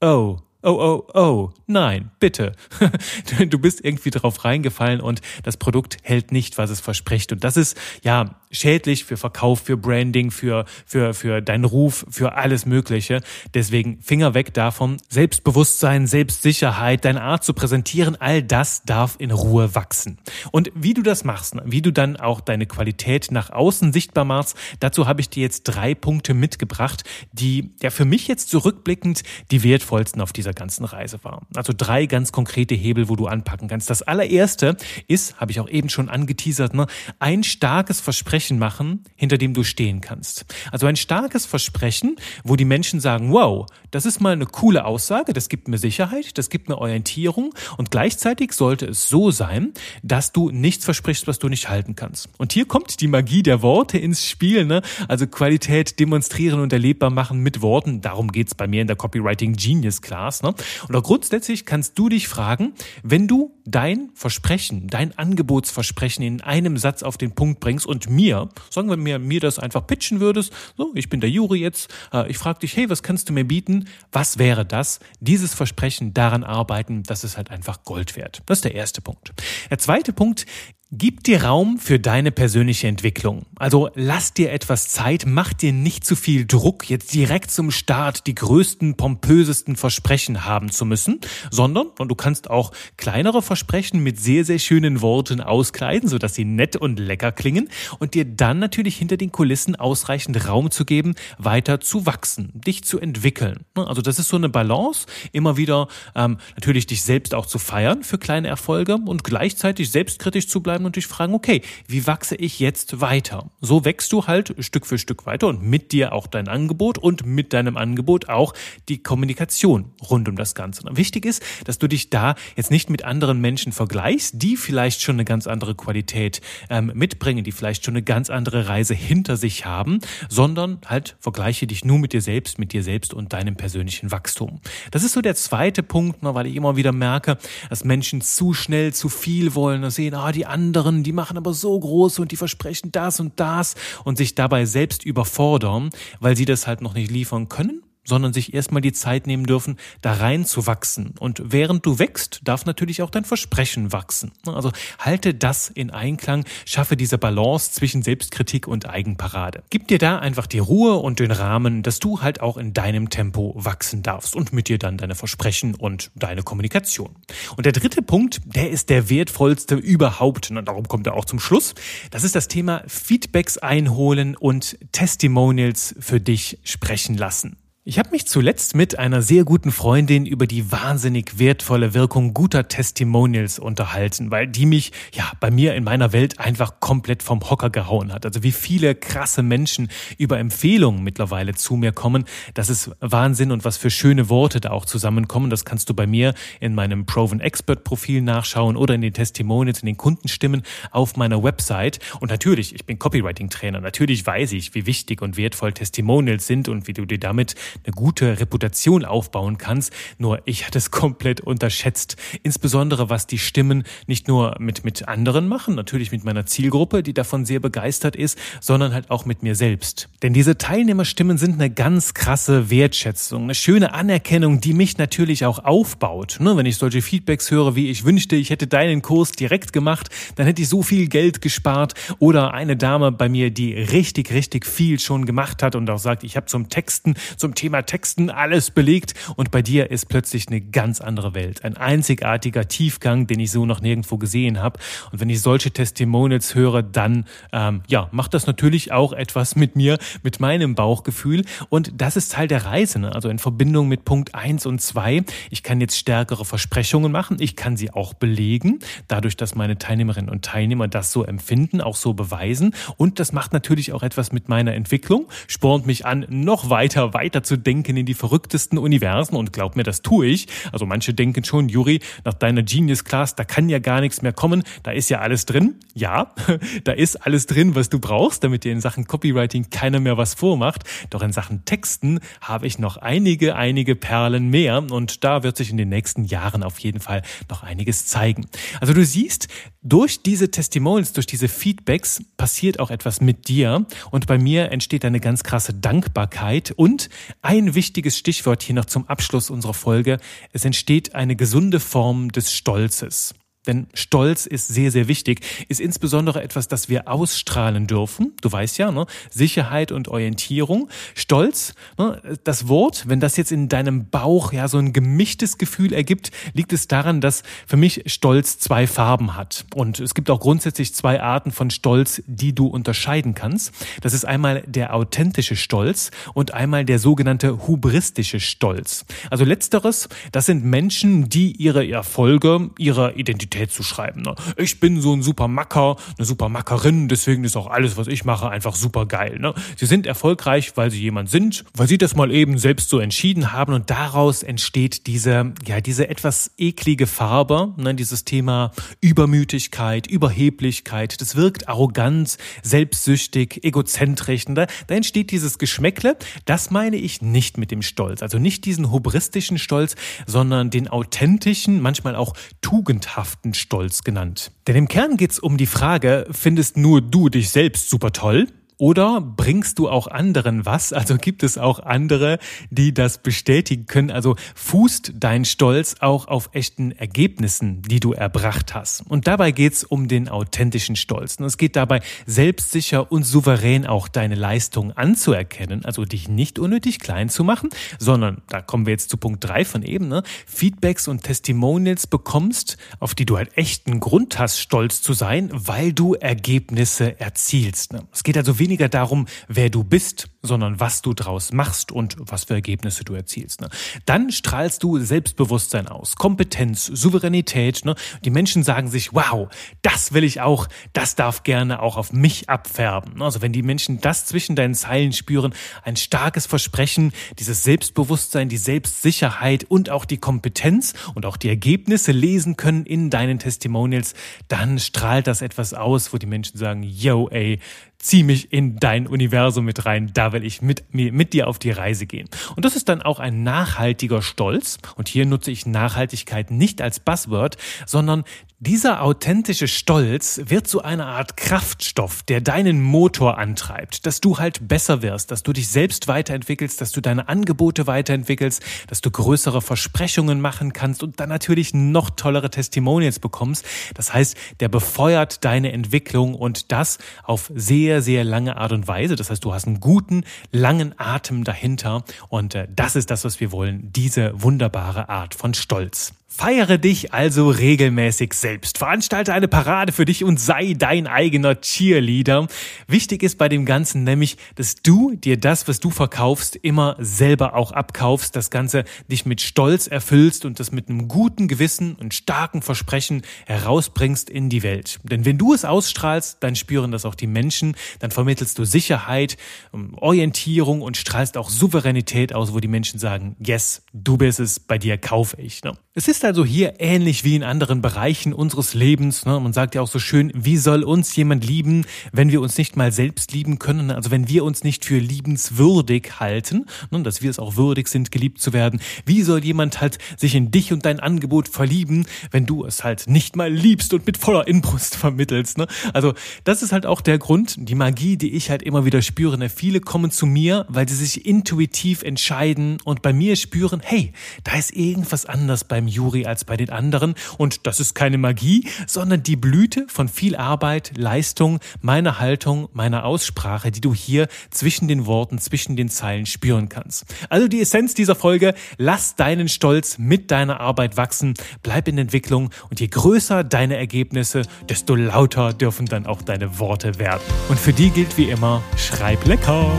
oh, 0.00 0.38
Oh, 0.60 1.04
oh, 1.14 1.18
oh, 1.18 1.50
nein, 1.68 2.10
bitte. 2.18 2.52
Du 3.48 3.60
bist 3.60 3.84
irgendwie 3.84 4.10
drauf 4.10 4.44
reingefallen 4.44 5.00
und 5.00 5.20
das 5.44 5.56
Produkt 5.56 5.98
hält 6.02 6.32
nicht, 6.32 6.58
was 6.58 6.70
es 6.70 6.80
verspricht. 6.80 7.30
Und 7.30 7.44
das 7.44 7.56
ist, 7.56 7.78
ja, 8.02 8.40
schädlich 8.50 9.04
für 9.04 9.16
Verkauf, 9.16 9.60
für 9.60 9.76
Branding, 9.76 10.30
für, 10.30 10.64
für, 10.86 11.14
für 11.14 11.40
deinen 11.40 11.64
Ruf, 11.64 12.06
für 12.10 12.34
alles 12.34 12.66
Mögliche. 12.66 13.20
Deswegen 13.54 14.00
Finger 14.00 14.34
weg 14.34 14.54
davon. 14.54 14.96
Selbstbewusstsein, 15.08 16.06
Selbstsicherheit, 16.06 17.04
deine 17.04 17.22
Art 17.22 17.44
zu 17.44 17.52
präsentieren, 17.52 18.16
all 18.20 18.42
das 18.42 18.82
darf 18.84 19.16
in 19.18 19.30
Ruhe 19.30 19.74
wachsen. 19.74 20.18
Und 20.50 20.70
wie 20.74 20.94
du 20.94 21.02
das 21.02 21.24
machst, 21.24 21.54
ne, 21.54 21.62
wie 21.66 21.82
du 21.82 21.92
dann 21.92 22.16
auch 22.16 22.40
deine 22.40 22.66
Qualität 22.66 23.30
nach 23.30 23.50
außen 23.50 23.92
sichtbar 23.92 24.24
machst, 24.24 24.56
dazu 24.80 25.06
habe 25.06 25.20
ich 25.20 25.28
dir 25.28 25.42
jetzt 25.42 25.64
drei 25.64 25.94
Punkte 25.94 26.34
mitgebracht, 26.34 27.04
die 27.32 27.70
ja 27.82 27.90
für 27.90 28.04
mich 28.04 28.28
jetzt 28.28 28.50
zurückblickend 28.50 29.22
die 29.50 29.62
wertvollsten 29.62 30.20
auf 30.22 30.32
dieser 30.32 30.54
ganzen 30.54 30.84
Reise 30.84 31.22
waren. 31.22 31.46
Also 31.54 31.72
drei 31.76 32.06
ganz 32.06 32.32
konkrete 32.32 32.74
Hebel, 32.74 33.08
wo 33.08 33.16
du 33.16 33.26
anpacken 33.26 33.68
kannst. 33.68 33.90
Das 33.90 34.02
allererste 34.02 34.76
ist, 35.06 35.40
habe 35.40 35.52
ich 35.52 35.60
auch 35.60 35.68
eben 35.68 35.88
schon 35.88 36.08
angeteasert, 36.08 36.74
ne, 36.74 36.86
ein 37.18 37.42
starkes 37.42 38.00
Versprechen 38.00 38.37
machen, 38.58 39.04
hinter 39.16 39.38
dem 39.38 39.54
du 39.54 39.64
stehen 39.64 40.00
kannst. 40.00 40.46
Also 40.70 40.86
ein 40.86 40.96
starkes 40.96 41.46
Versprechen, 41.46 42.16
wo 42.44 42.56
die 42.56 42.64
Menschen 42.64 43.00
sagen, 43.00 43.32
wow, 43.32 43.66
das 43.90 44.06
ist 44.06 44.20
mal 44.20 44.32
eine 44.32 44.46
coole 44.46 44.84
Aussage, 44.84 45.32
das 45.32 45.48
gibt 45.48 45.68
mir 45.68 45.78
Sicherheit, 45.78 46.38
das 46.38 46.50
gibt 46.50 46.68
mir 46.68 46.78
Orientierung 46.78 47.54
und 47.76 47.90
gleichzeitig 47.90 48.52
sollte 48.52 48.86
es 48.86 49.08
so 49.08 49.30
sein, 49.30 49.72
dass 50.02 50.32
du 50.32 50.50
nichts 50.50 50.84
versprichst, 50.84 51.26
was 51.26 51.38
du 51.38 51.48
nicht 51.48 51.68
halten 51.68 51.96
kannst. 51.96 52.28
Und 52.38 52.52
hier 52.52 52.66
kommt 52.66 53.00
die 53.00 53.08
Magie 53.08 53.42
der 53.42 53.62
Worte 53.62 53.98
ins 53.98 54.26
Spiel, 54.26 54.64
ne? 54.64 54.82
Also 55.08 55.26
Qualität 55.26 55.98
demonstrieren 55.98 56.60
und 56.60 56.72
erlebbar 56.72 57.10
machen 57.10 57.40
mit 57.40 57.62
Worten. 57.62 58.00
Darum 58.00 58.30
geht's 58.30 58.54
bei 58.54 58.66
mir 58.66 58.82
in 58.82 58.86
der 58.86 58.96
Copywriting 58.96 59.54
Genius 59.54 60.02
Class, 60.02 60.42
ne? 60.42 60.54
Und 60.88 60.96
auch 60.96 61.02
grundsätzlich 61.02 61.64
kannst 61.64 61.98
du 61.98 62.08
dich 62.08 62.28
fragen, 62.28 62.72
wenn 63.02 63.26
du 63.26 63.54
dein 63.64 64.10
Versprechen, 64.14 64.88
dein 64.88 65.16
Angebotsversprechen 65.16 66.24
in 66.24 66.40
einem 66.40 66.76
Satz 66.76 67.02
auf 67.02 67.18
den 67.18 67.32
Punkt 67.34 67.60
bringst 67.60 67.86
und 67.86 68.08
mir, 68.08 68.27
sagen 68.70 68.88
wir 68.88 68.96
mir, 68.96 69.18
mir 69.18 69.40
das 69.40 69.58
einfach 69.58 69.86
pitchen 69.86 70.20
würdest, 70.20 70.52
so, 70.76 70.92
ich 70.94 71.08
bin 71.08 71.20
der 71.20 71.30
Juri 71.30 71.60
jetzt, 71.60 71.92
äh, 72.12 72.28
ich 72.30 72.38
frage 72.38 72.60
dich, 72.60 72.76
hey, 72.76 72.88
was 72.90 73.02
kannst 73.02 73.28
du 73.28 73.32
mir 73.32 73.44
bieten? 73.44 73.88
Was 74.12 74.38
wäre 74.38 74.64
das? 74.64 75.00
Dieses 75.20 75.54
Versprechen, 75.54 76.14
daran 76.14 76.44
arbeiten, 76.44 77.02
das 77.02 77.24
ist 77.24 77.36
halt 77.36 77.50
einfach 77.50 77.84
Gold 77.84 78.16
wert. 78.16 78.42
Das 78.46 78.58
ist 78.58 78.64
der 78.64 78.74
erste 78.74 79.00
Punkt. 79.00 79.32
Der 79.70 79.78
zweite 79.78 80.12
Punkt 80.12 80.46
Gib 80.90 81.22
dir 81.22 81.44
Raum 81.44 81.76
für 81.78 81.98
deine 82.00 82.32
persönliche 82.32 82.88
Entwicklung. 82.88 83.44
Also 83.56 83.90
lass 83.94 84.32
dir 84.32 84.52
etwas 84.52 84.88
Zeit, 84.88 85.24
mach 85.26 85.52
dir 85.52 85.70
nicht 85.70 86.06
zu 86.06 86.16
viel 86.16 86.46
Druck, 86.46 86.88
jetzt 86.88 87.12
direkt 87.12 87.50
zum 87.50 87.70
Start 87.70 88.26
die 88.26 88.34
größten, 88.34 88.96
pompösesten 88.96 89.76
Versprechen 89.76 90.46
haben 90.46 90.70
zu 90.70 90.86
müssen, 90.86 91.20
sondern, 91.50 91.88
und 91.98 92.08
du 92.08 92.14
kannst 92.14 92.48
auch 92.48 92.72
kleinere 92.96 93.42
Versprechen 93.42 94.02
mit 94.02 94.18
sehr, 94.18 94.46
sehr 94.46 94.58
schönen 94.58 95.02
Worten 95.02 95.42
auskleiden, 95.42 96.08
sodass 96.08 96.34
sie 96.34 96.46
nett 96.46 96.74
und 96.74 96.98
lecker 96.98 97.32
klingen 97.32 97.68
und 97.98 98.14
dir 98.14 98.24
dann 98.24 98.58
natürlich 98.58 98.96
hinter 98.96 99.18
den 99.18 99.30
Kulissen 99.30 99.76
ausreichend 99.76 100.48
Raum 100.48 100.70
zu 100.70 100.86
geben, 100.86 101.16
weiter 101.36 101.80
zu 101.80 102.06
wachsen, 102.06 102.50
dich 102.54 102.82
zu 102.84 102.98
entwickeln. 102.98 103.66
Also 103.74 104.00
das 104.00 104.18
ist 104.18 104.30
so 104.30 104.36
eine 104.36 104.48
Balance, 104.48 105.04
immer 105.32 105.58
wieder 105.58 105.88
ähm, 106.14 106.38
natürlich 106.56 106.86
dich 106.86 107.02
selbst 107.02 107.34
auch 107.34 107.44
zu 107.44 107.58
feiern 107.58 108.04
für 108.04 108.16
kleine 108.16 108.48
Erfolge 108.48 108.94
und 108.94 109.22
gleichzeitig 109.22 109.90
selbstkritisch 109.90 110.48
zu 110.48 110.62
bleiben 110.62 110.77
bleiben 110.78 110.86
und 110.86 110.96
dich 110.96 111.06
fragen, 111.06 111.34
okay, 111.34 111.62
wie 111.86 112.06
wachse 112.06 112.36
ich 112.36 112.60
jetzt 112.60 113.00
weiter? 113.00 113.50
So 113.60 113.84
wächst 113.84 114.12
du 114.12 114.26
halt 114.26 114.54
Stück 114.60 114.86
für 114.86 114.98
Stück 114.98 115.26
weiter 115.26 115.48
und 115.48 115.62
mit 115.62 115.92
dir 115.92 116.12
auch 116.12 116.26
dein 116.26 116.48
Angebot 116.48 116.98
und 116.98 117.26
mit 117.26 117.52
deinem 117.52 117.76
Angebot 117.76 118.28
auch 118.28 118.54
die 118.88 119.02
Kommunikation 119.02 119.92
rund 120.08 120.28
um 120.28 120.36
das 120.36 120.54
Ganze. 120.54 120.88
Und 120.88 120.96
wichtig 120.96 121.26
ist, 121.26 121.42
dass 121.64 121.78
du 121.78 121.88
dich 121.88 122.10
da 122.10 122.34
jetzt 122.56 122.70
nicht 122.70 122.90
mit 122.90 123.04
anderen 123.04 123.40
Menschen 123.40 123.72
vergleichst, 123.72 124.40
die 124.40 124.56
vielleicht 124.56 125.02
schon 125.02 125.16
eine 125.16 125.24
ganz 125.24 125.46
andere 125.46 125.74
Qualität 125.74 126.40
ähm, 126.70 126.92
mitbringen, 126.94 127.44
die 127.44 127.52
vielleicht 127.52 127.84
schon 127.84 127.94
eine 127.94 128.02
ganz 128.02 128.30
andere 128.30 128.68
Reise 128.68 128.94
hinter 128.94 129.36
sich 129.36 129.66
haben, 129.66 129.98
sondern 130.28 130.78
halt 130.86 131.16
vergleiche 131.20 131.66
dich 131.66 131.84
nur 131.84 131.98
mit 131.98 132.12
dir 132.12 132.22
selbst, 132.22 132.58
mit 132.58 132.72
dir 132.72 132.82
selbst 132.82 133.12
und 133.12 133.32
deinem 133.32 133.56
persönlichen 133.56 134.10
Wachstum. 134.10 134.60
Das 134.90 135.02
ist 135.02 135.12
so 135.12 135.20
der 135.20 135.34
zweite 135.34 135.82
Punkt, 135.82 136.22
ne, 136.22 136.34
weil 136.34 136.46
ich 136.46 136.56
immer 136.56 136.76
wieder 136.76 136.92
merke, 136.92 137.38
dass 137.68 137.84
Menschen 137.84 138.20
zu 138.20 138.54
schnell 138.54 138.92
zu 138.92 139.08
viel 139.08 139.54
wollen 139.54 139.82
und 139.82 139.90
sehen, 139.90 140.14
ah, 140.14 140.32
die 140.32 140.46
anderen 140.46 140.67
anderen, 140.68 141.02
die 141.02 141.12
machen 141.12 141.38
aber 141.38 141.54
so 141.54 141.78
groß 141.78 142.18
und 142.18 142.30
die 142.30 142.36
versprechen 142.36 142.92
das 142.92 143.20
und 143.20 143.40
das 143.40 143.74
und 144.04 144.18
sich 144.18 144.34
dabei 144.34 144.66
selbst 144.66 145.02
überfordern, 145.02 145.88
weil 146.20 146.36
sie 146.36 146.44
das 146.44 146.66
halt 146.66 146.82
noch 146.82 146.92
nicht 146.92 147.10
liefern 147.10 147.48
können 147.48 147.82
sondern 148.08 148.32
sich 148.32 148.54
erstmal 148.54 148.82
die 148.82 148.92
Zeit 148.92 149.26
nehmen 149.26 149.44
dürfen, 149.44 149.76
da 150.00 150.14
rein 150.14 150.44
zu 150.44 150.66
wachsen. 150.66 151.14
Und 151.18 151.42
während 151.44 151.84
du 151.84 151.98
wächst, 151.98 152.40
darf 152.44 152.64
natürlich 152.64 153.02
auch 153.02 153.10
dein 153.10 153.24
Versprechen 153.24 153.92
wachsen. 153.92 154.32
Also 154.46 154.72
halte 154.98 155.34
das 155.34 155.68
in 155.68 155.90
Einklang, 155.90 156.44
schaffe 156.64 156.96
diese 156.96 157.18
Balance 157.18 157.72
zwischen 157.72 158.02
Selbstkritik 158.02 158.66
und 158.66 158.88
Eigenparade. 158.88 159.62
Gib 159.70 159.88
dir 159.88 159.98
da 159.98 160.18
einfach 160.18 160.46
die 160.46 160.58
Ruhe 160.58 160.96
und 160.96 161.20
den 161.20 161.30
Rahmen, 161.30 161.82
dass 161.82 161.98
du 161.98 162.22
halt 162.22 162.40
auch 162.40 162.56
in 162.56 162.72
deinem 162.72 163.10
Tempo 163.10 163.52
wachsen 163.56 164.02
darfst 164.02 164.34
und 164.34 164.52
mit 164.52 164.68
dir 164.68 164.78
dann 164.78 164.96
deine 164.96 165.14
Versprechen 165.14 165.74
und 165.74 166.10
deine 166.14 166.42
Kommunikation. 166.42 167.14
Und 167.56 167.66
der 167.66 167.72
dritte 167.72 168.02
Punkt, 168.02 168.40
der 168.44 168.70
ist 168.70 168.88
der 168.88 169.10
wertvollste 169.10 169.74
überhaupt, 169.74 170.50
und 170.50 170.64
darum 170.64 170.88
kommt 170.88 171.06
er 171.06 171.14
auch 171.14 171.26
zum 171.26 171.38
Schluss. 171.38 171.74
Das 172.10 172.24
ist 172.24 172.34
das 172.34 172.48
Thema 172.48 172.82
Feedbacks 172.86 173.58
einholen 173.58 174.36
und 174.36 174.78
Testimonials 174.92 175.94
für 176.00 176.20
dich 176.20 176.58
sprechen 176.64 177.16
lassen. 177.16 177.56
Ich 177.90 177.98
habe 177.98 178.10
mich 178.10 178.26
zuletzt 178.26 178.74
mit 178.74 178.98
einer 178.98 179.22
sehr 179.22 179.44
guten 179.44 179.72
Freundin 179.72 180.26
über 180.26 180.46
die 180.46 180.70
wahnsinnig 180.70 181.38
wertvolle 181.38 181.94
Wirkung 181.94 182.34
guter 182.34 182.68
Testimonials 182.68 183.58
unterhalten, 183.58 184.30
weil 184.30 184.46
die 184.46 184.66
mich 184.66 184.92
ja 185.14 185.32
bei 185.40 185.50
mir 185.50 185.74
in 185.74 185.84
meiner 185.84 186.12
Welt 186.12 186.38
einfach 186.38 186.80
komplett 186.80 187.22
vom 187.22 187.40
Hocker 187.48 187.70
gehauen 187.70 188.12
hat. 188.12 188.26
Also 188.26 188.42
wie 188.42 188.52
viele 188.52 188.94
krasse 188.94 189.42
Menschen 189.42 189.88
über 190.18 190.38
Empfehlungen 190.38 191.02
mittlerweile 191.02 191.54
zu 191.54 191.76
mir 191.76 191.92
kommen, 191.92 192.26
das 192.52 192.68
ist 192.68 192.90
Wahnsinn 193.00 193.52
und 193.52 193.64
was 193.64 193.78
für 193.78 193.88
schöne 193.88 194.28
Worte 194.28 194.60
da 194.60 194.68
auch 194.72 194.84
zusammenkommen. 194.84 195.48
Das 195.48 195.64
kannst 195.64 195.88
du 195.88 195.94
bei 195.94 196.06
mir 196.06 196.34
in 196.60 196.74
meinem 196.74 197.06
Proven 197.06 197.40
Expert 197.40 197.84
Profil 197.84 198.20
nachschauen 198.20 198.76
oder 198.76 198.96
in 198.96 199.00
den 199.00 199.14
Testimonials, 199.14 199.80
in 199.80 199.86
den 199.86 199.96
Kundenstimmen 199.96 200.60
auf 200.90 201.16
meiner 201.16 201.42
Website. 201.42 202.00
Und 202.20 202.30
natürlich, 202.30 202.74
ich 202.74 202.84
bin 202.84 202.98
Copywriting 202.98 203.48
Trainer. 203.48 203.80
Natürlich 203.80 204.26
weiß 204.26 204.52
ich, 204.52 204.74
wie 204.74 204.84
wichtig 204.84 205.22
und 205.22 205.38
wertvoll 205.38 205.72
Testimonials 205.72 206.46
sind 206.46 206.68
und 206.68 206.86
wie 206.86 206.92
du 206.92 207.06
dir 207.06 207.18
damit 207.18 207.54
eine 207.84 207.92
gute 207.94 208.40
Reputation 208.40 209.04
aufbauen 209.04 209.58
kannst. 209.58 209.92
Nur 210.18 210.40
ich 210.44 210.66
hatte 210.66 210.78
es 210.78 210.90
komplett 210.90 211.40
unterschätzt. 211.40 212.16
Insbesondere 212.42 213.10
was 213.10 213.26
die 213.26 213.38
Stimmen 213.38 213.84
nicht 214.06 214.28
nur 214.28 214.56
mit, 214.58 214.84
mit 214.84 215.08
anderen 215.08 215.48
machen, 215.48 215.74
natürlich 215.74 216.12
mit 216.12 216.24
meiner 216.24 216.46
Zielgruppe, 216.46 217.02
die 217.02 217.14
davon 217.14 217.44
sehr 217.44 217.60
begeistert 217.60 218.16
ist, 218.16 218.38
sondern 218.60 218.92
halt 218.92 219.10
auch 219.10 219.24
mit 219.24 219.42
mir 219.42 219.54
selbst. 219.54 220.08
Denn 220.22 220.32
diese 220.32 220.58
Teilnehmerstimmen 220.58 221.38
sind 221.38 221.54
eine 221.54 221.70
ganz 221.70 222.14
krasse 222.14 222.70
Wertschätzung, 222.70 223.44
eine 223.44 223.54
schöne 223.54 223.92
Anerkennung, 223.92 224.60
die 224.60 224.72
mich 224.72 224.98
natürlich 224.98 225.44
auch 225.44 225.64
aufbaut. 225.64 226.38
Ne, 226.40 226.56
wenn 226.56 226.66
ich 226.66 226.76
solche 226.76 227.02
Feedbacks 227.02 227.50
höre, 227.50 227.74
wie 227.76 227.90
ich 227.90 228.04
wünschte, 228.04 228.36
ich 228.36 228.50
hätte 228.50 228.66
deinen 228.66 229.02
Kurs 229.02 229.32
direkt 229.32 229.72
gemacht, 229.72 230.08
dann 230.36 230.46
hätte 230.46 230.62
ich 230.62 230.68
so 230.68 230.82
viel 230.82 231.08
Geld 231.08 231.40
gespart. 231.42 231.94
Oder 232.18 232.54
eine 232.54 232.76
Dame 232.76 233.12
bei 233.12 233.28
mir, 233.28 233.50
die 233.50 233.74
richtig, 233.74 234.32
richtig 234.32 234.66
viel 234.66 234.98
schon 234.98 235.26
gemacht 235.26 235.62
hat 235.62 235.74
und 235.74 235.88
auch 235.90 235.98
sagt, 235.98 236.24
ich 236.24 236.36
habe 236.36 236.46
zum 236.46 236.68
Texten, 236.68 237.14
zum 237.36 237.54
Thema 237.54 237.67
Thema 237.68 237.82
Texten 237.82 238.30
alles 238.30 238.70
belegt 238.70 239.12
und 239.36 239.50
bei 239.50 239.60
dir 239.60 239.90
ist 239.90 240.08
plötzlich 240.08 240.48
eine 240.48 240.62
ganz 240.62 241.02
andere 241.02 241.34
Welt. 241.34 241.64
Ein 241.64 241.76
einzigartiger 241.76 242.66
Tiefgang, 242.66 243.26
den 243.26 243.40
ich 243.40 243.50
so 243.50 243.66
noch 243.66 243.82
nirgendwo 243.82 244.16
gesehen 244.16 244.62
habe. 244.62 244.80
Und 245.12 245.20
wenn 245.20 245.28
ich 245.28 245.42
solche 245.42 245.70
Testimonials 245.70 246.54
höre, 246.54 246.82
dann 246.82 247.26
ähm, 247.52 247.82
ja, 247.86 248.08
macht 248.10 248.32
das 248.32 248.46
natürlich 248.46 248.90
auch 248.90 249.12
etwas 249.12 249.54
mit 249.54 249.76
mir, 249.76 249.98
mit 250.22 250.40
meinem 250.40 250.76
Bauchgefühl. 250.76 251.44
Und 251.68 251.92
das 252.00 252.16
ist 252.16 252.32
Teil 252.32 252.48
der 252.48 252.64
Reise. 252.64 253.00
Ne? 253.00 253.14
Also 253.14 253.28
in 253.28 253.38
Verbindung 253.38 253.86
mit 253.86 254.06
Punkt 254.06 254.34
eins 254.34 254.64
und 254.64 254.80
zwei. 254.80 255.22
Ich 255.50 255.62
kann 255.62 255.78
jetzt 255.82 255.98
stärkere 255.98 256.46
Versprechungen 256.46 257.12
machen. 257.12 257.36
Ich 257.38 257.54
kann 257.54 257.76
sie 257.76 257.90
auch 257.90 258.14
belegen, 258.14 258.78
dadurch, 259.08 259.36
dass 259.36 259.56
meine 259.56 259.76
Teilnehmerinnen 259.76 260.30
und 260.30 260.42
Teilnehmer 260.42 260.88
das 260.88 261.12
so 261.12 261.22
empfinden, 261.22 261.82
auch 261.82 261.96
so 261.96 262.14
beweisen. 262.14 262.74
Und 262.96 263.20
das 263.20 263.34
macht 263.34 263.52
natürlich 263.52 263.92
auch 263.92 264.02
etwas 264.02 264.32
mit 264.32 264.48
meiner 264.48 264.72
Entwicklung, 264.72 265.28
spornt 265.48 265.86
mich 265.86 266.06
an, 266.06 266.24
noch 266.30 266.70
weiter, 266.70 267.12
weiter 267.12 267.42
zu 267.48 267.56
denken 267.56 267.96
in 267.96 268.06
die 268.06 268.14
verrücktesten 268.14 268.78
Universen 268.78 269.34
und 269.34 269.52
glaub 269.52 269.74
mir, 269.74 269.82
das 269.82 270.02
tue 270.02 270.26
ich. 270.26 270.46
Also 270.70 270.86
manche 270.86 271.14
denken 271.14 271.42
schon, 271.44 271.68
Juri, 271.68 272.00
nach 272.24 272.34
deiner 272.34 272.62
Genius 272.62 273.04
Class, 273.04 273.34
da 273.34 273.44
kann 273.44 273.68
ja 273.68 273.78
gar 273.78 274.00
nichts 274.00 274.22
mehr 274.22 274.32
kommen, 274.32 274.62
da 274.82 274.92
ist 274.92 275.08
ja 275.08 275.20
alles 275.20 275.46
drin. 275.46 275.76
Ja, 275.94 276.32
da 276.84 276.92
ist 276.92 277.16
alles 277.26 277.46
drin, 277.46 277.74
was 277.74 277.88
du 277.88 277.98
brauchst, 277.98 278.44
damit 278.44 278.64
dir 278.64 278.72
in 278.72 278.80
Sachen 278.80 279.06
Copywriting 279.06 279.70
keiner 279.70 279.98
mehr 279.98 280.16
was 280.16 280.34
vormacht. 280.34 280.84
Doch 281.10 281.22
in 281.22 281.32
Sachen 281.32 281.64
Texten 281.64 282.20
habe 282.40 282.66
ich 282.66 282.78
noch 282.78 282.98
einige, 282.98 283.56
einige 283.56 283.96
Perlen 283.96 284.48
mehr 284.48 284.84
und 284.90 285.24
da 285.24 285.42
wird 285.42 285.56
sich 285.56 285.70
in 285.70 285.78
den 285.78 285.88
nächsten 285.88 286.24
Jahren 286.24 286.62
auf 286.62 286.78
jeden 286.78 287.00
Fall 287.00 287.22
noch 287.48 287.62
einiges 287.62 288.06
zeigen. 288.06 288.46
Also 288.80 288.92
du 288.92 289.04
siehst, 289.04 289.48
durch 289.82 290.22
diese 290.22 290.50
Testimonials, 290.50 291.14
durch 291.14 291.26
diese 291.26 291.48
Feedbacks 291.48 292.22
passiert 292.36 292.78
auch 292.78 292.90
etwas 292.90 293.22
mit 293.22 293.48
dir 293.48 293.86
und 294.10 294.26
bei 294.26 294.36
mir 294.36 294.70
entsteht 294.70 295.04
eine 295.04 295.18
ganz 295.18 295.44
krasse 295.44 295.72
Dankbarkeit 295.72 296.72
und 296.72 297.08
ein 297.42 297.74
wichtiges 297.74 298.18
Stichwort 298.18 298.62
hier 298.62 298.74
noch 298.74 298.86
zum 298.86 299.06
Abschluss 299.08 299.50
unserer 299.50 299.74
Folge. 299.74 300.18
Es 300.52 300.64
entsteht 300.64 301.14
eine 301.14 301.36
gesunde 301.36 301.80
Form 301.80 302.32
des 302.32 302.52
Stolzes. 302.52 303.34
Denn 303.68 303.86
Stolz 303.92 304.46
ist 304.46 304.66
sehr, 304.68 304.90
sehr 304.90 305.06
wichtig, 305.08 305.40
ist 305.68 305.80
insbesondere 305.80 306.42
etwas, 306.42 306.66
das 306.68 306.88
wir 306.88 307.06
ausstrahlen 307.06 307.86
dürfen. 307.86 308.32
Du 308.40 308.50
weißt 308.50 308.78
ja, 308.78 308.90
ne? 308.90 309.06
Sicherheit 309.30 309.92
und 309.92 310.08
Orientierung. 310.08 310.88
Stolz, 311.14 311.74
ne? 311.98 312.20
das 312.44 312.66
Wort, 312.68 313.04
wenn 313.08 313.20
das 313.20 313.36
jetzt 313.36 313.52
in 313.52 313.68
deinem 313.68 314.08
Bauch 314.08 314.52
ja 314.52 314.66
so 314.68 314.78
ein 314.78 314.92
gemischtes 314.92 315.58
Gefühl 315.58 315.92
ergibt, 315.92 316.30
liegt 316.54 316.72
es 316.72 316.88
daran, 316.88 317.20
dass 317.20 317.42
für 317.66 317.76
mich 317.76 318.04
Stolz 318.06 318.58
zwei 318.58 318.86
Farben 318.86 319.36
hat. 319.36 319.66
Und 319.74 320.00
es 320.00 320.14
gibt 320.14 320.30
auch 320.30 320.40
grundsätzlich 320.40 320.94
zwei 320.94 321.20
Arten 321.20 321.52
von 321.52 321.70
Stolz, 321.70 322.22
die 322.26 322.54
du 322.54 322.66
unterscheiden 322.66 323.34
kannst. 323.34 323.72
Das 324.00 324.14
ist 324.14 324.24
einmal 324.24 324.62
der 324.66 324.94
authentische 324.94 325.56
Stolz 325.56 326.10
und 326.32 326.54
einmal 326.54 326.86
der 326.86 326.98
sogenannte 326.98 327.66
hubristische 327.66 328.40
Stolz. 328.40 329.04
Also 329.30 329.44
letzteres, 329.44 330.08
das 330.32 330.46
sind 330.46 330.64
Menschen, 330.64 331.28
die 331.28 331.52
ihre 331.52 331.86
Erfolge 331.86 332.70
ihrer 332.78 333.16
Identität 333.16 333.57
zuschreiben. 333.66 334.22
Ne? 334.22 334.34
Ich 334.56 334.78
bin 334.78 335.00
so 335.00 335.14
ein 335.14 335.22
super 335.22 335.48
Macker, 335.48 335.96
eine 336.16 336.24
super 336.24 336.48
Mackerin, 336.48 337.08
deswegen 337.08 337.44
ist 337.44 337.56
auch 337.56 337.66
alles, 337.66 337.96
was 337.96 338.06
ich 338.06 338.24
mache, 338.24 338.48
einfach 338.48 338.76
super 338.76 339.06
geil. 339.06 339.38
Ne? 339.40 339.54
Sie 339.76 339.86
sind 339.86 340.06
erfolgreich, 340.06 340.76
weil 340.76 340.90
sie 340.90 341.00
jemand 341.00 341.30
sind, 341.30 341.64
weil 341.74 341.88
sie 341.88 341.98
das 341.98 342.14
mal 342.14 342.30
eben 342.30 342.58
selbst 342.58 342.88
so 342.88 342.98
entschieden 342.98 343.52
haben 343.52 343.72
und 343.72 343.90
daraus 343.90 344.42
entsteht 344.42 345.06
diese, 345.06 345.52
ja, 345.66 345.80
diese 345.80 346.08
etwas 346.08 346.52
eklige 346.58 347.06
Farbe, 347.06 347.74
ne? 347.76 347.94
dieses 347.94 348.24
Thema 348.24 348.70
Übermütigkeit, 349.00 350.06
Überheblichkeit, 350.06 351.20
das 351.20 351.36
wirkt 351.36 351.68
arrogant, 351.68 352.38
selbstsüchtig, 352.62 353.64
egozentrisch. 353.64 354.44
Da, 354.46 354.66
da 354.86 354.94
entsteht 354.94 355.30
dieses 355.30 355.58
Geschmäckle, 355.58 356.16
das 356.44 356.70
meine 356.70 356.96
ich 356.96 357.22
nicht 357.22 357.58
mit 357.58 357.70
dem 357.70 357.82
Stolz. 357.82 358.22
Also 358.22 358.38
nicht 358.38 358.64
diesen 358.64 358.90
hubristischen 358.90 359.58
Stolz, 359.58 359.96
sondern 360.26 360.70
den 360.70 360.88
authentischen, 360.88 361.80
manchmal 361.80 362.14
auch 362.16 362.34
tugendhaften 362.60 363.47
Stolz 363.54 364.02
genannt. 364.02 364.52
Denn 364.66 364.76
im 364.76 364.88
Kern 364.88 365.16
geht's 365.16 365.38
um 365.38 365.56
die 365.56 365.66
Frage, 365.66 366.26
findest 366.30 366.76
nur 366.76 367.00
du 367.00 367.28
dich 367.28 367.50
selbst 367.50 367.90
super 367.90 368.12
toll? 368.12 368.48
Oder 368.78 369.20
bringst 369.20 369.80
du 369.80 369.88
auch 369.88 370.06
anderen 370.06 370.64
was? 370.64 370.92
Also 370.92 371.16
gibt 371.16 371.42
es 371.42 371.58
auch 371.58 371.80
andere, 371.80 372.38
die 372.70 372.94
das 372.94 373.18
bestätigen 373.18 373.86
können? 373.86 374.12
Also 374.12 374.36
fußt 374.54 375.14
dein 375.16 375.44
Stolz 375.44 375.96
auch 375.98 376.28
auf 376.28 376.50
echten 376.52 376.92
Ergebnissen, 376.92 377.82
die 377.82 377.98
du 377.98 378.12
erbracht 378.12 378.76
hast. 378.76 379.02
Und 379.08 379.26
dabei 379.26 379.50
geht's 379.50 379.82
um 379.82 380.06
den 380.06 380.28
authentischen 380.28 380.94
Stolz. 380.94 381.36
Und 381.36 381.46
es 381.46 381.56
geht 381.56 381.74
dabei 381.74 382.00
selbstsicher 382.26 383.10
und 383.10 383.24
souverän 383.24 383.84
auch 383.84 384.06
deine 384.06 384.36
Leistung 384.36 384.92
anzuerkennen, 384.92 385.84
also 385.84 386.04
dich 386.04 386.28
nicht 386.28 386.60
unnötig 386.60 387.00
klein 387.00 387.28
zu 387.28 387.42
machen, 387.42 387.70
sondern, 387.98 388.42
da 388.48 388.60
kommen 388.60 388.86
wir 388.86 388.92
jetzt 388.92 389.10
zu 389.10 389.16
Punkt 389.16 389.44
drei 389.44 389.64
von 389.64 389.82
eben, 389.82 390.06
ne, 390.06 390.22
Feedbacks 390.46 391.08
und 391.08 391.24
Testimonials 391.24 392.06
bekommst, 392.06 392.76
auf 393.00 393.16
die 393.16 393.26
du 393.26 393.36
halt 393.36 393.56
echten 393.56 393.98
Grund 393.98 394.38
hast, 394.38 394.60
stolz 394.60 395.02
zu 395.02 395.14
sein, 395.14 395.50
weil 395.52 395.92
du 395.92 396.14
Ergebnisse 396.14 397.18
erzielst. 397.18 397.92
Ne? 397.92 398.06
Es 398.12 398.22
geht 398.22 398.36
also 398.36 398.60
weniger 398.68 398.90
darum, 398.90 399.26
wer 399.48 399.70
du 399.70 399.82
bist, 399.82 400.28
sondern 400.42 400.78
was 400.78 401.00
du 401.00 401.14
draus 401.14 401.52
machst 401.52 401.90
und 401.90 402.16
was 402.18 402.44
für 402.44 402.54
Ergebnisse 402.54 403.02
du 403.02 403.14
erzielst. 403.14 403.62
Ne? 403.62 403.70
Dann 404.04 404.30
strahlst 404.30 404.82
du 404.82 404.98
Selbstbewusstsein 404.98 405.88
aus, 405.88 406.16
Kompetenz, 406.16 406.84
Souveränität. 406.84 407.86
Ne? 407.86 407.94
Die 408.26 408.30
Menschen 408.30 408.62
sagen 408.62 408.88
sich, 408.88 409.14
wow, 409.14 409.48
das 409.80 410.12
will 410.12 410.22
ich 410.22 410.42
auch, 410.42 410.68
das 410.92 411.14
darf 411.14 411.44
gerne 411.44 411.80
auch 411.80 411.96
auf 411.96 412.12
mich 412.12 412.50
abfärben. 412.50 413.22
Also 413.22 413.40
wenn 413.40 413.52
die 413.52 413.62
Menschen 413.62 414.02
das 414.02 414.26
zwischen 414.26 414.54
deinen 414.54 414.74
Zeilen 414.74 415.14
spüren, 415.14 415.54
ein 415.82 415.96
starkes 415.96 416.44
Versprechen, 416.44 417.12
dieses 417.38 417.64
Selbstbewusstsein, 417.64 418.50
die 418.50 418.58
Selbstsicherheit 418.58 419.64
und 419.64 419.88
auch 419.88 420.04
die 420.04 420.18
Kompetenz 420.18 420.92
und 421.14 421.24
auch 421.24 421.38
die 421.38 421.48
Ergebnisse 421.48 422.12
lesen 422.12 422.56
können 422.56 422.84
in 422.84 423.08
deinen 423.08 423.38
Testimonials, 423.38 424.12
dann 424.48 424.78
strahlt 424.78 425.26
das 425.26 425.40
etwas 425.40 425.72
aus, 425.72 426.12
wo 426.12 426.18
die 426.18 426.26
Menschen 426.26 426.58
sagen, 426.58 426.82
yo, 426.82 427.28
ey, 427.30 427.60
zieh 428.00 428.22
mich 428.22 428.52
in 428.52 428.76
dein 428.76 429.06
Universum 429.06 429.64
mit 429.64 429.84
rein, 429.84 430.10
da 430.14 430.32
will 430.32 430.44
ich 430.44 430.62
mit, 430.62 430.94
mit 430.94 431.32
dir 431.32 431.48
auf 431.48 431.58
die 431.58 431.72
Reise 431.72 432.06
gehen. 432.06 432.28
Und 432.54 432.64
das 432.64 432.76
ist 432.76 432.88
dann 432.88 433.02
auch 433.02 433.18
ein 433.18 433.42
nachhaltiger 433.42 434.22
Stolz. 434.22 434.78
Und 434.96 435.08
hier 435.08 435.26
nutze 435.26 435.50
ich 435.50 435.66
Nachhaltigkeit 435.66 436.50
nicht 436.50 436.80
als 436.80 437.00
Buzzword, 437.00 437.56
sondern 437.86 438.24
dieser 438.60 439.02
authentische 439.02 439.68
Stolz 439.68 440.40
wird 440.46 440.66
zu 440.66 440.82
einer 440.82 441.06
Art 441.06 441.36
Kraftstoff, 441.36 442.24
der 442.24 442.40
deinen 442.40 442.82
Motor 442.82 443.38
antreibt, 443.38 444.04
dass 444.04 444.20
du 444.20 444.38
halt 444.38 444.66
besser 444.66 445.00
wirst, 445.00 445.30
dass 445.30 445.44
du 445.44 445.52
dich 445.52 445.68
selbst 445.68 446.08
weiterentwickelst, 446.08 446.80
dass 446.80 446.90
du 446.90 447.00
deine 447.00 447.28
Angebote 447.28 447.86
weiterentwickelst, 447.86 448.60
dass 448.88 449.00
du 449.00 449.12
größere 449.12 449.62
Versprechungen 449.62 450.40
machen 450.40 450.72
kannst 450.72 451.04
und 451.04 451.20
dann 451.20 451.28
natürlich 451.28 451.72
noch 451.72 452.10
tollere 452.10 452.50
Testimonials 452.50 453.20
bekommst. 453.20 453.64
Das 453.94 454.12
heißt, 454.12 454.36
der 454.58 454.68
befeuert 454.68 455.44
deine 455.44 455.70
Entwicklung 455.70 456.34
und 456.34 456.72
das 456.72 456.98
auf 457.22 457.52
sehr, 457.54 457.87
sehr 458.02 458.24
lange 458.24 458.56
Art 458.56 458.72
und 458.72 458.86
Weise. 458.86 459.16
Das 459.16 459.30
heißt, 459.30 459.44
du 459.44 459.52
hast 459.52 459.66
einen 459.66 459.80
guten, 459.80 460.24
langen 460.52 460.94
Atem 460.98 461.44
dahinter 461.44 462.04
und 462.28 462.54
äh, 462.54 462.68
das 462.74 462.96
ist 462.96 463.10
das, 463.10 463.24
was 463.24 463.40
wir 463.40 463.52
wollen, 463.52 463.90
diese 463.92 464.32
wunderbare 464.40 465.08
Art 465.08 465.34
von 465.34 465.54
Stolz. 465.54 466.12
Feiere 466.30 466.76
dich 466.76 467.14
also 467.14 467.48
regelmäßig 467.48 468.34
selbst. 468.34 468.76
Veranstalte 468.76 469.32
eine 469.32 469.48
Parade 469.48 469.92
für 469.92 470.04
dich 470.04 470.24
und 470.24 470.38
sei 470.38 470.74
dein 470.76 471.06
eigener 471.06 471.58
Cheerleader. 471.58 472.48
Wichtig 472.86 473.22
ist 473.22 473.38
bei 473.38 473.48
dem 473.48 473.64
Ganzen 473.64 474.04
nämlich, 474.04 474.36
dass 474.54 474.74
du 474.76 475.16
dir 475.16 475.38
das, 475.38 475.68
was 475.68 475.80
du 475.80 475.88
verkaufst, 475.88 476.54
immer 476.54 476.96
selber 476.98 477.54
auch 477.54 477.72
abkaufst, 477.72 478.36
das 478.36 478.50
Ganze 478.50 478.84
dich 479.10 479.24
mit 479.24 479.40
Stolz 479.40 479.86
erfüllst 479.86 480.44
und 480.44 480.60
das 480.60 480.70
mit 480.70 480.90
einem 480.90 481.08
guten 481.08 481.48
Gewissen 481.48 481.94
und 481.94 482.12
starken 482.12 482.60
Versprechen 482.60 483.22
herausbringst 483.46 484.28
in 484.28 484.50
die 484.50 484.62
Welt. 484.62 485.00
Denn 485.04 485.24
wenn 485.24 485.38
du 485.38 485.54
es 485.54 485.64
ausstrahlst, 485.64 486.36
dann 486.40 486.56
spüren 486.56 486.92
das 486.92 487.06
auch 487.06 487.14
die 487.14 487.26
Menschen, 487.26 487.74
dann 488.00 488.10
vermittelst 488.10 488.58
du 488.58 488.64
Sicherheit, 488.64 489.38
ähm, 489.72 489.94
Orientierung 489.94 490.82
und 490.82 490.98
strahlst 490.98 491.38
auch 491.38 491.48
Souveränität 491.48 492.34
aus, 492.34 492.52
wo 492.52 492.60
die 492.60 492.68
Menschen 492.68 493.00
sagen, 493.00 493.34
yes, 493.40 493.82
du 493.94 494.18
bist 494.18 494.40
es, 494.40 494.60
bei 494.60 494.76
dir 494.76 494.98
kaufe 494.98 495.40
ich. 495.40 495.64
Ne? 495.64 495.72
Es 495.94 496.06
ist 496.06 496.17
also 496.24 496.44
hier 496.44 496.74
ähnlich 496.78 497.24
wie 497.24 497.36
in 497.36 497.42
anderen 497.42 497.82
Bereichen 497.82 498.32
unseres 498.32 498.74
Lebens. 498.74 499.26
Ne? 499.26 499.38
Man 499.40 499.52
sagt 499.52 499.74
ja 499.74 499.82
auch 499.82 499.88
so 499.88 499.98
schön, 499.98 500.32
wie 500.34 500.56
soll 500.56 500.84
uns 500.84 501.14
jemand 501.16 501.44
lieben, 501.44 501.84
wenn 502.12 502.30
wir 502.30 502.40
uns 502.40 502.56
nicht 502.56 502.76
mal 502.76 502.92
selbst 502.92 503.32
lieben 503.32 503.58
können? 503.58 503.90
Also 503.90 504.10
wenn 504.10 504.28
wir 504.28 504.44
uns 504.44 504.64
nicht 504.64 504.84
für 504.84 504.98
liebenswürdig 504.98 506.20
halten, 506.20 506.66
ne? 506.90 507.02
dass 507.02 507.20
wir 507.20 507.30
es 507.30 507.38
auch 507.38 507.56
würdig 507.56 507.88
sind, 507.88 508.10
geliebt 508.10 508.40
zu 508.40 508.52
werden. 508.52 508.80
Wie 509.04 509.22
soll 509.22 509.44
jemand 509.44 509.80
halt 509.80 509.98
sich 510.16 510.34
in 510.34 510.50
dich 510.50 510.72
und 510.72 510.84
dein 510.84 511.00
Angebot 511.00 511.48
verlieben, 511.48 512.06
wenn 512.30 512.46
du 512.46 512.64
es 512.64 512.84
halt 512.84 513.08
nicht 513.08 513.36
mal 513.36 513.52
liebst 513.52 513.92
und 513.92 514.06
mit 514.06 514.16
voller 514.16 514.46
Inbrust 514.46 514.96
vermittelst? 514.96 515.58
Ne? 515.58 515.66
Also 515.92 516.14
das 516.44 516.62
ist 516.62 516.72
halt 516.72 516.86
auch 516.86 517.00
der 517.00 517.18
Grund, 517.18 517.56
die 517.58 517.74
Magie, 517.74 518.16
die 518.16 518.32
ich 518.34 518.50
halt 518.50 518.62
immer 518.62 518.84
wieder 518.84 519.02
spüre. 519.02 519.36
Ne? 519.36 519.48
Viele 519.48 519.80
kommen 519.80 520.10
zu 520.10 520.26
mir, 520.26 520.64
weil 520.68 520.88
sie 520.88 520.96
sich 520.96 521.26
intuitiv 521.26 522.02
entscheiden 522.02 522.78
und 522.84 523.02
bei 523.02 523.12
mir 523.12 523.36
spüren, 523.36 523.80
hey, 523.82 524.12
da 524.44 524.56
ist 524.56 524.74
irgendwas 524.74 525.26
anders 525.26 525.64
beim 525.64 525.86
Juri 526.08 526.26
als 526.26 526.44
bei 526.44 526.56
den 526.56 526.70
anderen. 526.70 527.14
Und 527.36 527.66
das 527.66 527.80
ist 527.80 527.94
keine 527.94 528.18
Magie, 528.18 528.66
sondern 528.86 529.22
die 529.22 529.36
Blüte 529.36 529.86
von 529.88 530.08
viel 530.08 530.36
Arbeit, 530.36 530.92
Leistung, 530.96 531.60
meiner 531.82 532.18
Haltung, 532.18 532.68
meiner 532.72 533.04
Aussprache, 533.04 533.70
die 533.70 533.80
du 533.80 533.94
hier 533.94 534.28
zwischen 534.50 534.88
den 534.88 535.06
Worten, 535.06 535.38
zwischen 535.38 535.76
den 535.76 535.88
Zeilen 535.88 536.26
spüren 536.26 536.68
kannst. 536.68 537.04
Also 537.28 537.48
die 537.48 537.60
Essenz 537.60 537.94
dieser 537.94 538.14
Folge, 538.14 538.54
lass 538.78 539.16
deinen 539.16 539.48
Stolz 539.48 539.98
mit 539.98 540.30
deiner 540.30 540.60
Arbeit 540.60 540.96
wachsen, 540.96 541.34
bleib 541.62 541.88
in 541.88 541.98
Entwicklung 541.98 542.50
und 542.70 542.80
je 542.80 542.86
größer 542.86 543.44
deine 543.44 543.76
Ergebnisse, 543.76 544.42
desto 544.68 544.94
lauter 544.94 545.52
dürfen 545.52 545.86
dann 545.86 546.06
auch 546.06 546.22
deine 546.22 546.58
Worte 546.58 546.98
werden. 546.98 547.22
Und 547.48 547.58
für 547.58 547.72
die 547.72 547.90
gilt 547.90 548.16
wie 548.16 548.30
immer, 548.30 548.62
schreib 548.76 549.26
lecker! 549.26 549.70